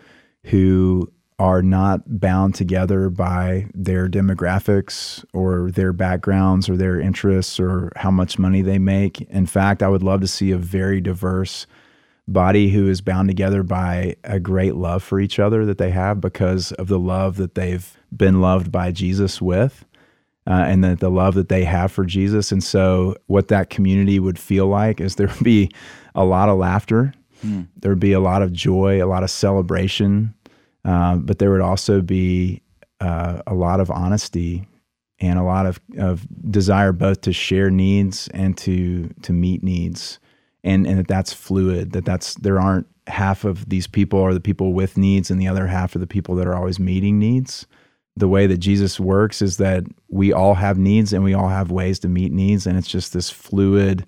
who 0.46 1.12
are 1.38 1.62
not 1.62 2.20
bound 2.20 2.56
together 2.56 3.10
by 3.10 3.68
their 3.74 4.08
demographics 4.08 5.24
or 5.34 5.70
their 5.72 5.91
backgrounds 5.91 6.70
or 6.70 6.78
their 6.78 7.00
interests 7.00 7.60
or 7.60 7.91
how 7.98 8.10
much 8.10 8.39
money 8.39 8.62
they 8.62 8.80
make. 8.80 9.22
In 9.22 9.46
fact, 9.46 9.84
I 9.84 9.89
would 9.89 10.04
love 10.04 10.22
to 10.22 10.28
see 10.28 10.52
a 10.52 10.58
very 10.58 11.02
diverse 11.02 11.68
body 12.27 12.69
who 12.69 12.88
is 12.88 13.01
bound 13.01 13.27
together 13.27 13.63
by 13.63 14.15
a 14.23 14.39
great 14.39 14.75
love 14.75 15.03
for 15.03 15.19
each 15.19 15.39
other 15.39 15.65
that 15.65 15.77
they 15.77 15.91
have 15.91 16.19
because 16.19 16.71
of 16.73 16.88
the 16.88 16.99
love 16.99 17.38
that 17.38 17.55
they've 17.55 17.97
been 18.15 18.41
loved 18.41 18.71
by 18.71 18.91
Jesus 18.91 19.41
with 19.41 19.85
uh, 20.47 20.63
and 20.67 20.83
the, 20.83 20.95
the 20.95 21.09
love 21.09 21.35
that 21.35 21.49
they 21.49 21.63
have 21.63 21.91
for 21.91 22.05
Jesus. 22.05 22.51
And 22.51 22.63
so, 22.63 23.15
what 23.27 23.47
that 23.49 23.69
community 23.69 24.19
would 24.19 24.39
feel 24.39 24.67
like 24.67 24.99
is 24.99 25.15
there 25.15 25.27
would 25.27 25.43
be 25.43 25.71
a 26.13 26.23
lot 26.23 26.49
of 26.49 26.57
laughter, 26.57 27.13
mm. 27.43 27.67
there 27.77 27.91
would 27.91 27.99
be 27.99 28.13
a 28.13 28.19
lot 28.19 28.41
of 28.41 28.51
joy, 28.51 29.03
a 29.03 29.07
lot 29.07 29.23
of 29.23 29.29
celebration, 29.29 30.33
uh, 30.83 31.17
but 31.17 31.39
there 31.39 31.51
would 31.51 31.61
also 31.61 32.01
be 32.01 32.61
uh, 33.01 33.41
a 33.47 33.53
lot 33.53 33.79
of 33.79 33.91
honesty 33.91 34.67
and 35.19 35.39
a 35.39 35.43
lot 35.43 35.65
of, 35.65 35.79
of 35.97 36.27
desire 36.51 36.91
both 36.91 37.21
to 37.21 37.33
share 37.33 37.69
needs 37.69 38.27
and 38.29 38.57
to 38.57 39.13
to 39.21 39.31
meet 39.31 39.63
needs 39.63 40.19
and 40.65 40.86
and 40.86 40.99
that 40.99 41.08
that's 41.08 41.32
fluid 41.32 41.93
that 41.93 42.04
that's 42.04 42.36
there 42.36 42.60
aren't 42.60 42.88
half 43.08 43.45
of 43.45 43.69
these 43.69 43.88
people 43.88 44.19
are 44.19 44.34
the 44.34 44.39
people 44.41 44.73
with 44.73 44.97
needs 44.97 45.32
and 45.32 45.39
the 45.39 45.47
other 45.47 45.67
half 45.67 45.95
are 45.95 45.99
the 45.99 46.08
people 46.08 46.36
that 46.36 46.47
are 46.47 46.56
always 46.56 46.80
meeting 46.80 47.17
needs 47.17 47.65
the 48.17 48.28
way 48.28 48.47
that 48.47 48.58
Jesus 48.58 48.99
works 48.99 49.41
is 49.41 49.58
that 49.58 49.84
we 50.10 50.32
all 50.32 50.54
have 50.54 50.78
needs 50.78 51.12
and 51.12 51.23
we 51.23 51.34
all 51.34 51.49
have 51.49 51.71
ways 51.71 51.99
to 51.99 52.08
meet 52.08 52.32
needs, 52.32 52.65
and 52.65 52.78
it's 52.78 52.88
just 52.88 53.13
this 53.13 53.30
fluid. 53.30 54.06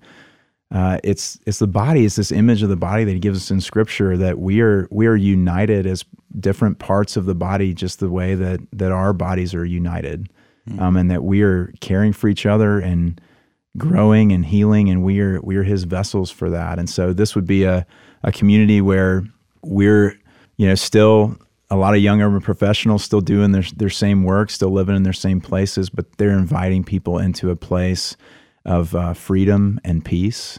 Uh, 0.70 0.98
it's 1.04 1.38
it's 1.46 1.58
the 1.58 1.66
body. 1.66 2.04
It's 2.04 2.16
this 2.16 2.32
image 2.32 2.62
of 2.62 2.68
the 2.68 2.76
body 2.76 3.04
that 3.04 3.12
he 3.12 3.18
gives 3.18 3.38
us 3.38 3.50
in 3.50 3.60
Scripture 3.60 4.16
that 4.16 4.38
we 4.38 4.60
are 4.60 4.88
we 4.90 5.06
are 5.06 5.16
united 5.16 5.86
as 5.86 6.04
different 6.40 6.78
parts 6.78 7.16
of 7.16 7.26
the 7.26 7.34
body, 7.34 7.74
just 7.74 8.00
the 8.00 8.10
way 8.10 8.34
that 8.34 8.60
that 8.72 8.92
our 8.92 9.12
bodies 9.12 9.54
are 9.54 9.64
united, 9.64 10.30
mm-hmm. 10.68 10.80
um, 10.80 10.96
and 10.96 11.10
that 11.10 11.24
we 11.24 11.42
are 11.42 11.72
caring 11.80 12.12
for 12.12 12.28
each 12.28 12.46
other 12.46 12.78
and 12.78 13.20
growing 13.78 14.32
and 14.32 14.44
healing, 14.44 14.90
and 14.90 15.02
we 15.02 15.20
are 15.20 15.40
we 15.40 15.56
are 15.56 15.62
His 15.62 15.84
vessels 15.84 16.30
for 16.30 16.50
that. 16.50 16.78
And 16.78 16.88
so 16.88 17.12
this 17.12 17.34
would 17.34 17.46
be 17.46 17.64
a 17.64 17.86
a 18.22 18.32
community 18.32 18.80
where 18.80 19.24
we're 19.62 20.18
you 20.56 20.66
know 20.66 20.74
still 20.74 21.36
a 21.70 21.76
lot 21.76 21.94
of 21.94 22.00
young 22.00 22.22
urban 22.22 22.40
professionals 22.40 23.04
still 23.04 23.20
doing 23.20 23.52
their 23.52 23.64
their 23.76 23.90
same 23.90 24.24
work, 24.24 24.50
still 24.50 24.70
living 24.70 24.96
in 24.96 25.02
their 25.02 25.12
same 25.12 25.40
places, 25.40 25.90
but 25.90 26.18
they're 26.18 26.30
inviting 26.30 26.84
people 26.84 27.18
into 27.18 27.50
a 27.50 27.56
place 27.56 28.16
of 28.64 28.94
uh, 28.94 29.14
freedom 29.14 29.80
and 29.84 30.04
peace, 30.04 30.58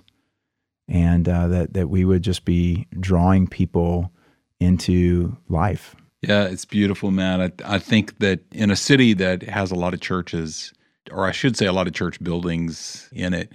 and 0.87 1.27
uh, 1.27 1.47
that 1.47 1.73
that 1.73 1.89
we 1.89 2.05
would 2.05 2.21
just 2.21 2.45
be 2.45 2.87
drawing 2.99 3.47
people 3.47 4.11
into 4.59 5.37
life. 5.47 5.95
Yeah, 6.21 6.45
it's 6.45 6.65
beautiful, 6.65 7.11
man. 7.11 7.41
I, 7.41 7.75
I 7.75 7.79
think 7.79 8.19
that 8.19 8.41
in 8.51 8.71
a 8.71 8.75
city 8.75 9.13
that 9.13 9.43
has 9.43 9.71
a 9.71 9.75
lot 9.75 9.93
of 9.93 10.01
churches, 10.01 10.73
or 11.11 11.25
I 11.25 11.31
should 11.31 11.57
say, 11.57 11.65
a 11.65 11.73
lot 11.73 11.87
of 11.87 11.93
church 11.93 12.21
buildings 12.23 13.09
in 13.11 13.33
it. 13.33 13.51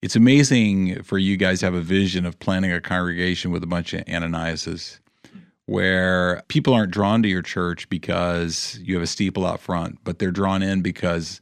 It's 0.00 0.16
amazing 0.16 1.02
for 1.02 1.18
you 1.18 1.36
guys 1.36 1.60
to 1.60 1.66
have 1.66 1.74
a 1.74 1.80
vision 1.80 2.24
of 2.24 2.38
planning 2.38 2.72
a 2.72 2.80
congregation 2.80 3.50
with 3.50 3.64
a 3.64 3.66
bunch 3.66 3.92
of 3.92 4.04
Ananiases 4.04 5.00
where 5.66 6.42
people 6.48 6.72
aren't 6.72 6.92
drawn 6.92 7.22
to 7.22 7.28
your 7.28 7.42
church 7.42 7.88
because 7.90 8.78
you 8.82 8.94
have 8.94 9.02
a 9.02 9.06
steeple 9.06 9.44
out 9.44 9.60
front, 9.60 9.98
but 10.02 10.18
they're 10.18 10.30
drawn 10.30 10.62
in 10.62 10.80
because 10.80 11.40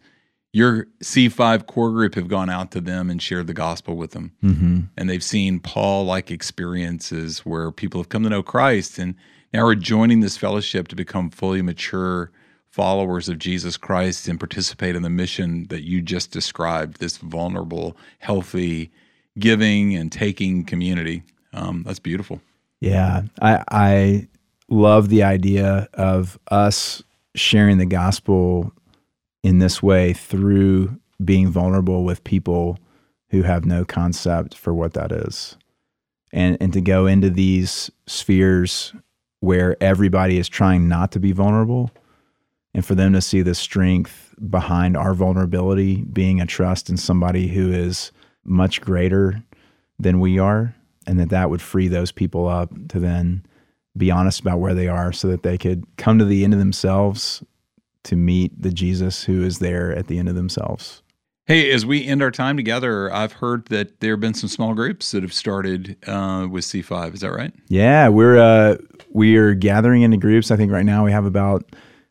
your 0.52 0.86
C5 1.04 1.66
core 1.66 1.90
group 1.90 2.14
have 2.14 2.28
gone 2.28 2.48
out 2.48 2.70
to 2.72 2.80
them 2.80 3.10
and 3.10 3.22
shared 3.22 3.46
the 3.46 3.54
gospel 3.54 3.96
with 3.96 4.12
them. 4.12 4.32
Mm-hmm. 4.42 4.80
And 4.96 5.10
they've 5.10 5.22
seen 5.22 5.60
Paul 5.60 6.06
like 6.06 6.30
experiences 6.30 7.40
where 7.40 7.70
people 7.70 8.00
have 8.00 8.08
come 8.08 8.22
to 8.22 8.30
know 8.30 8.42
Christ 8.42 8.98
and 8.98 9.14
now 9.52 9.66
are 9.66 9.74
joining 9.74 10.20
this 10.20 10.36
fellowship 10.36 10.88
to 10.88 10.96
become 10.96 11.30
fully 11.30 11.62
mature 11.62 12.32
followers 12.70 13.28
of 13.28 13.38
Jesus 13.38 13.76
Christ 13.76 14.28
and 14.28 14.38
participate 14.38 14.94
in 14.94 15.02
the 15.02 15.10
mission 15.10 15.66
that 15.68 15.84
you 15.84 16.02
just 16.02 16.30
described 16.30 17.00
this 17.00 17.16
vulnerable, 17.16 17.96
healthy, 18.18 18.90
giving 19.38 19.94
and 19.94 20.12
taking 20.12 20.64
community. 20.64 21.22
Um, 21.52 21.84
that's 21.86 21.98
beautiful. 21.98 22.40
Yeah, 22.80 23.22
I 23.40 23.64
I 23.70 24.28
love 24.68 25.08
the 25.08 25.22
idea 25.22 25.88
of 25.94 26.38
us 26.48 27.02
sharing 27.34 27.78
the 27.78 27.86
gospel 27.86 28.72
in 29.42 29.58
this 29.58 29.82
way 29.82 30.12
through 30.12 30.98
being 31.24 31.48
vulnerable 31.48 32.04
with 32.04 32.24
people 32.24 32.78
who 33.30 33.42
have 33.42 33.64
no 33.64 33.84
concept 33.84 34.56
for 34.56 34.74
what 34.74 34.94
that 34.94 35.12
is. 35.12 35.56
And 36.32 36.58
and 36.60 36.72
to 36.72 36.80
go 36.80 37.06
into 37.06 37.30
these 37.30 37.90
spheres 38.06 38.92
where 39.40 39.76
everybody 39.82 40.38
is 40.38 40.48
trying 40.48 40.88
not 40.88 41.12
to 41.12 41.20
be 41.20 41.32
vulnerable 41.32 41.90
and 42.76 42.84
for 42.84 42.94
them 42.94 43.14
to 43.14 43.22
see 43.22 43.40
the 43.40 43.54
strength 43.54 44.34
behind 44.50 44.98
our 44.98 45.14
vulnerability 45.14 46.02
being 46.02 46.42
a 46.42 46.46
trust 46.46 46.90
in 46.90 46.98
somebody 46.98 47.48
who 47.48 47.72
is 47.72 48.12
much 48.44 48.82
greater 48.82 49.42
than 49.98 50.20
we 50.20 50.38
are 50.38 50.74
and 51.06 51.18
that 51.18 51.30
that 51.30 51.48
would 51.48 51.62
free 51.62 51.88
those 51.88 52.12
people 52.12 52.46
up 52.46 52.70
to 52.88 53.00
then 53.00 53.42
be 53.96 54.10
honest 54.10 54.40
about 54.40 54.60
where 54.60 54.74
they 54.74 54.88
are 54.88 55.10
so 55.10 55.26
that 55.26 55.42
they 55.42 55.56
could 55.56 55.86
come 55.96 56.18
to 56.18 56.24
the 56.26 56.44
end 56.44 56.52
of 56.52 56.58
themselves 56.58 57.42
to 58.02 58.14
meet 58.14 58.52
the 58.60 58.70
Jesus 58.70 59.24
who 59.24 59.42
is 59.42 59.58
there 59.58 59.96
at 59.96 60.08
the 60.08 60.18
end 60.18 60.28
of 60.28 60.34
themselves. 60.34 61.02
Hey, 61.46 61.70
as 61.70 61.86
we 61.86 62.04
end 62.04 62.22
our 62.22 62.30
time 62.30 62.58
together, 62.58 63.10
I've 63.10 63.32
heard 63.32 63.66
that 63.68 64.00
there 64.00 64.12
have 64.12 64.20
been 64.20 64.34
some 64.34 64.50
small 64.50 64.74
groups 64.74 65.12
that 65.12 65.22
have 65.22 65.32
started 65.32 65.96
uh, 66.06 66.46
with 66.50 66.64
C5. 66.64 67.14
Is 67.14 67.20
that 67.20 67.30
right? 67.30 67.54
Yeah, 67.68 68.08
we're 68.08 68.36
uh, 68.36 68.76
we 69.10 69.36
are 69.36 69.54
gathering 69.54 70.02
into 70.02 70.18
groups. 70.18 70.50
I 70.50 70.56
think 70.56 70.70
right 70.70 70.84
now 70.84 71.04
we 71.04 71.12
have 71.12 71.24
about 71.24 71.64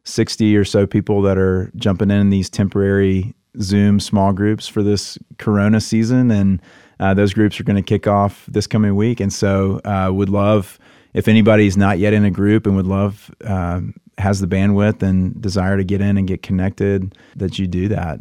sixty 0.06 0.56
or 0.56 0.64
so 0.64 0.88
people 0.88 1.22
that 1.24 1.38
are 1.38 1.72
jumping 1.76 2.12
in 2.12 2.30
these 2.30 2.50
temporary 2.50 3.36
Zoom 3.60 4.00
small 4.00 4.34
groups 4.34 4.68
for 4.68 4.82
this 4.82 5.18
Corona 5.38 5.82
season, 5.82 6.32
and 6.32 6.62
uh, 7.00 7.14
those 7.14 7.34
groups 7.34 7.60
are 7.60 7.64
going 7.64 7.76
to 7.76 7.82
kick 7.82 8.08
off 8.08 8.46
this 8.48 8.68
coming 8.68 8.96
week. 8.96 9.20
And 9.20 9.34
so, 9.34 9.82
uh, 9.84 10.12
would 10.14 10.30
love 10.30 10.80
if 11.14 11.28
anybody's 11.28 11.78
not 11.78 12.00
yet 12.00 12.14
in 12.14 12.26
a 12.26 12.32
group 12.32 12.66
and 12.66 12.76
would 12.76 12.88
love 12.88 13.34
um, 13.46 13.94
has 14.18 14.40
the 14.40 14.48
bandwidth 14.48 15.02
and 15.02 15.42
desire 15.42 15.78
to 15.78 15.84
get 15.84 16.02
in 16.02 16.18
and 16.18 16.28
get 16.28 16.42
connected, 16.42 17.18
that 17.36 17.60
you 17.60 17.68
do 17.68 17.88
that. 17.90 18.20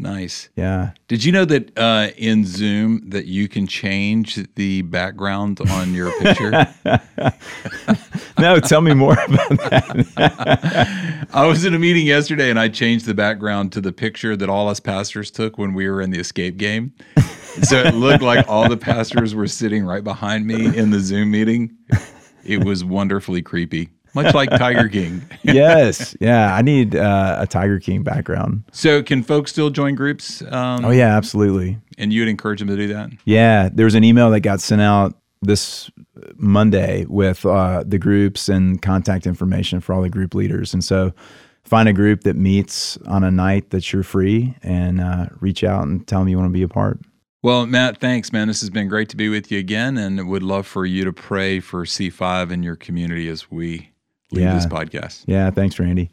Nice. 0.00 0.48
Yeah. 0.56 0.92
Did 1.08 1.24
you 1.24 1.30
know 1.30 1.44
that 1.44 1.78
uh, 1.78 2.08
in 2.16 2.46
Zoom 2.46 3.10
that 3.10 3.26
you 3.26 3.48
can 3.48 3.66
change 3.66 4.38
the 4.54 4.80
background 4.82 5.60
on 5.70 5.92
your 5.92 6.10
picture? 6.20 6.50
no, 8.38 8.58
tell 8.60 8.80
me 8.80 8.94
more 8.94 9.12
about 9.12 9.48
that. 9.50 11.28
I 11.34 11.46
was 11.46 11.66
in 11.66 11.74
a 11.74 11.78
meeting 11.78 12.06
yesterday 12.06 12.48
and 12.48 12.58
I 12.58 12.68
changed 12.68 13.04
the 13.04 13.14
background 13.14 13.72
to 13.72 13.82
the 13.82 13.92
picture 13.92 14.36
that 14.36 14.48
all 14.48 14.68
us 14.68 14.80
pastors 14.80 15.30
took 15.30 15.58
when 15.58 15.74
we 15.74 15.86
were 15.86 16.00
in 16.00 16.10
the 16.10 16.18
escape 16.18 16.56
game. 16.56 16.94
so 17.62 17.76
it 17.76 17.94
looked 17.94 18.22
like 18.22 18.48
all 18.48 18.70
the 18.70 18.78
pastors 18.78 19.34
were 19.34 19.46
sitting 19.46 19.84
right 19.84 20.02
behind 20.02 20.46
me 20.46 20.74
in 20.74 20.90
the 20.90 21.00
Zoom 21.00 21.30
meeting. 21.30 21.76
It 22.42 22.64
was 22.64 22.82
wonderfully 22.82 23.42
creepy 23.42 23.90
much 24.14 24.34
like 24.34 24.50
Tiger 24.50 24.88
King. 24.88 25.22
yes, 25.42 26.16
yeah. 26.20 26.54
I 26.54 26.62
need 26.62 26.96
uh, 26.96 27.36
a 27.40 27.46
Tiger 27.46 27.78
King 27.78 28.02
background. 28.02 28.64
So, 28.72 29.02
can 29.02 29.22
folks 29.22 29.50
still 29.50 29.70
join 29.70 29.94
groups? 29.94 30.42
Um, 30.42 30.84
oh 30.84 30.90
yeah, 30.90 31.16
absolutely. 31.16 31.78
And 31.98 32.12
you 32.12 32.22
would 32.22 32.28
encourage 32.28 32.60
them 32.60 32.68
to 32.68 32.76
do 32.76 32.88
that? 32.88 33.10
Yeah, 33.24 33.68
there 33.72 33.84
was 33.84 33.94
an 33.94 34.04
email 34.04 34.30
that 34.30 34.40
got 34.40 34.60
sent 34.60 34.80
out 34.80 35.14
this 35.42 35.90
Monday 36.36 37.06
with 37.08 37.44
uh, 37.46 37.84
the 37.86 37.98
groups 37.98 38.48
and 38.48 38.80
contact 38.80 39.26
information 39.26 39.80
for 39.80 39.94
all 39.94 40.02
the 40.02 40.10
group 40.10 40.34
leaders, 40.34 40.72
and 40.74 40.84
so 40.84 41.12
find 41.64 41.88
a 41.88 41.92
group 41.92 42.22
that 42.22 42.36
meets 42.36 42.96
on 43.06 43.22
a 43.22 43.30
night 43.30 43.70
that 43.70 43.92
you're 43.92 44.02
free 44.02 44.54
and 44.62 45.00
uh, 45.00 45.26
reach 45.40 45.62
out 45.62 45.86
and 45.86 46.06
tell 46.06 46.20
them 46.20 46.28
you 46.28 46.36
want 46.36 46.48
to 46.48 46.52
be 46.52 46.62
a 46.62 46.68
part. 46.68 47.00
Well, 47.42 47.64
Matt, 47.64 47.98
thanks, 47.98 48.32
man. 48.32 48.48
This 48.48 48.60
has 48.60 48.68
been 48.68 48.88
great 48.88 49.08
to 49.10 49.16
be 49.16 49.30
with 49.30 49.50
you 49.50 49.58
again, 49.58 49.96
and 49.96 50.28
would 50.28 50.42
love 50.42 50.66
for 50.66 50.84
you 50.84 51.04
to 51.04 51.12
pray 51.12 51.58
for 51.60 51.86
C5 51.86 52.50
in 52.50 52.62
your 52.62 52.76
community 52.76 53.28
as 53.28 53.50
we 53.50 53.89
lead 54.32 54.42
yeah. 54.42 54.54
this 54.54 54.66
podcast. 54.66 55.24
Yeah, 55.26 55.50
thanks, 55.50 55.78
Randy. 55.78 56.10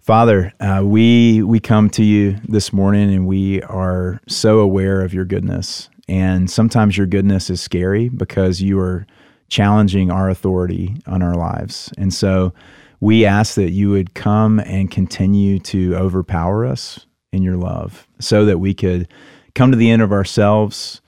Father, 0.00 0.52
uh, 0.60 0.82
we 0.84 1.42
we 1.42 1.60
come 1.60 1.90
to 1.90 2.02
you 2.02 2.38
this 2.48 2.72
morning, 2.72 3.12
and 3.12 3.26
we 3.26 3.60
are 3.62 4.20
so 4.26 4.60
aware 4.60 5.02
of 5.02 5.12
your 5.12 5.24
goodness. 5.24 5.90
And 6.08 6.50
sometimes 6.50 6.96
your 6.96 7.06
goodness 7.06 7.50
is 7.50 7.60
scary 7.60 8.08
because 8.08 8.62
you 8.62 8.80
are 8.80 9.06
challenging 9.48 10.10
our 10.10 10.30
authority 10.30 10.96
on 11.06 11.22
our 11.22 11.34
lives. 11.34 11.92
And 11.98 12.12
so 12.12 12.54
we 13.00 13.26
ask 13.26 13.54
that 13.56 13.70
you 13.70 13.90
would 13.90 14.14
come 14.14 14.58
and 14.60 14.90
continue 14.90 15.58
to 15.60 15.94
overpower 15.96 16.64
us 16.64 17.06
in 17.32 17.42
your 17.42 17.56
love 17.56 18.06
so 18.18 18.44
that 18.46 18.58
we 18.58 18.74
could 18.74 19.08
come 19.54 19.70
to 19.70 19.76
the 19.76 19.90
end 19.90 20.02
of 20.02 20.12
ourselves 20.12 21.00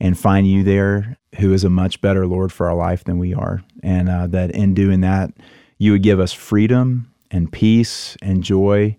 and 0.00 0.18
find 0.18 0.46
you 0.46 0.62
there 0.62 1.16
who 1.38 1.52
is 1.52 1.64
a 1.64 1.70
much 1.70 2.00
better 2.00 2.26
Lord 2.26 2.52
for 2.52 2.68
our 2.68 2.76
life 2.76 3.04
than 3.04 3.18
we 3.18 3.34
are. 3.34 3.62
And 3.82 4.08
uh, 4.08 4.26
that 4.28 4.50
in 4.52 4.74
doing 4.74 5.00
that, 5.00 5.30
you 5.78 5.92
would 5.92 6.02
give 6.02 6.20
us 6.20 6.32
freedom 6.32 7.12
and 7.30 7.50
peace 7.50 8.16
and 8.22 8.42
joy 8.42 8.96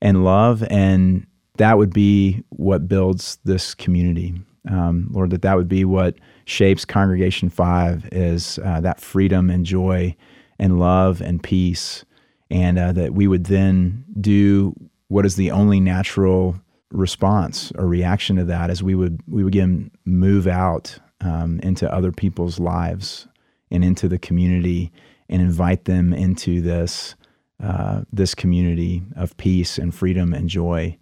and 0.00 0.24
love. 0.24 0.62
And 0.70 1.26
that 1.56 1.78
would 1.78 1.92
be 1.92 2.44
what 2.50 2.88
builds 2.88 3.38
this 3.44 3.74
community. 3.74 4.34
Um, 4.70 5.08
Lord, 5.10 5.30
that 5.30 5.42
that 5.42 5.56
would 5.56 5.68
be 5.68 5.84
what 5.84 6.16
shapes 6.44 6.84
Congregation 6.84 7.48
5 7.48 8.08
is 8.12 8.58
uh, 8.64 8.80
that 8.80 9.00
freedom 9.00 9.50
and 9.50 9.64
joy 9.64 10.14
and 10.58 10.78
love 10.78 11.20
and 11.20 11.42
peace. 11.42 12.04
And 12.50 12.78
uh, 12.78 12.92
that 12.92 13.14
we 13.14 13.26
would 13.26 13.44
then 13.44 14.04
do 14.20 14.74
what 15.08 15.26
is 15.26 15.36
the 15.36 15.50
only 15.50 15.80
natural 15.80 16.60
response 16.90 17.72
or 17.76 17.86
reaction 17.86 18.36
to 18.36 18.44
that 18.44 18.70
is 18.70 18.82
we 18.82 18.94
would 18.94 19.20
we 19.26 19.42
would 19.42 19.54
again 19.54 19.90
move 20.04 20.46
out 20.46 20.98
um, 21.20 21.58
into 21.60 21.92
other 21.92 22.12
people's 22.12 22.58
lives 22.58 23.26
and 23.70 23.84
into 23.84 24.08
the 24.08 24.18
community 24.18 24.92
and 25.28 25.42
invite 25.42 25.84
them 25.84 26.12
into 26.12 26.60
this 26.60 27.14
uh, 27.62 28.02
this 28.12 28.34
community 28.34 29.02
of 29.16 29.36
peace 29.38 29.78
and 29.78 29.94
freedom 29.94 30.34
and 30.34 30.48
joy, 30.48 30.96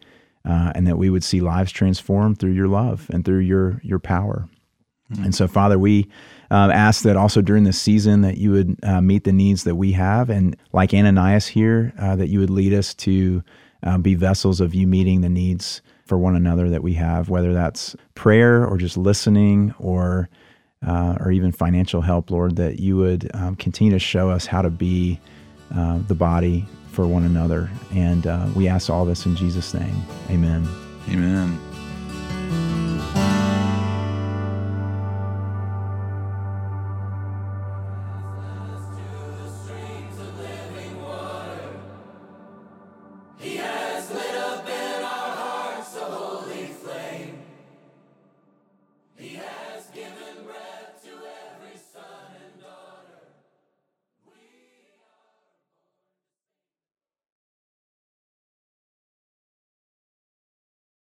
uh, 0.45 0.71
and 0.75 0.87
that 0.87 0.97
we 0.97 1.11
would 1.11 1.25
see 1.25 1.41
lives 1.41 1.73
transformed 1.73 2.39
through 2.39 2.53
your 2.53 2.69
love 2.69 3.11
and 3.13 3.25
through 3.25 3.41
your 3.41 3.81
your 3.83 3.99
power. 3.99 4.49
Mm-hmm. 5.13 5.25
And 5.25 5.35
so, 5.35 5.49
Father, 5.49 5.79
we 5.79 6.09
um, 6.51 6.71
ask 6.71 7.03
that 7.03 7.17
also 7.17 7.43
during 7.43 7.65
this 7.65 7.81
season 7.81 8.23
that 8.23 8.39
you 8.39 8.53
would 8.53 8.79
uh, 8.83 9.01
meet 9.01 9.25
the 9.25 9.33
needs 9.33 9.65
that 9.65 9.75
we 9.75 9.93
have, 9.93 10.31
and 10.31 10.57
like 10.73 10.95
Ananias 10.95 11.49
here, 11.49 11.93
uh, 11.99 12.17
that 12.17 12.29
you 12.29 12.39
would 12.39 12.51
lead 12.51 12.73
us 12.73 12.95
to 12.95 13.43
uh, 13.85 13.99
be 13.99 14.15
vessels 14.15 14.61
of 14.61 14.75
you 14.75 14.87
meeting 14.87 15.21
the 15.21 15.29
needs 15.29 15.83
for 16.05 16.19
one 16.19 16.37
another 16.37 16.69
that 16.71 16.83
we 16.83 16.95
have, 16.95 17.29
whether 17.29 17.55
that's 17.55 17.97
prayer 18.15 18.67
or 18.67 18.77
just 18.77 18.97
listening 18.97 19.75
or 19.79 20.29
uh, 20.87 21.17
or 21.21 21.33
even 21.33 21.51
financial 21.51 22.03
help, 22.03 22.31
Lord, 22.31 22.57
that 22.57 22.79
you 22.79 22.97
would 22.97 23.31
um, 23.35 23.57
continue 23.57 23.93
to 23.93 23.99
show 23.99 24.29
us 24.29 24.45
how 24.45 24.61
to 24.61 24.69
be 24.69 25.19
uh, 25.75 25.99
the 26.09 26.15
body 26.15 26.67
for 26.93 27.07
one 27.07 27.25
another. 27.25 27.71
And 27.93 28.27
uh, 28.27 28.47
we 28.55 28.69
ask 28.69 28.91
all 28.91 29.07
this 29.07 29.25
in 29.25 29.35
Jesus' 29.35 29.73
name. 29.73 29.97
Amen. 30.31 30.69
Amen. 31.09 31.74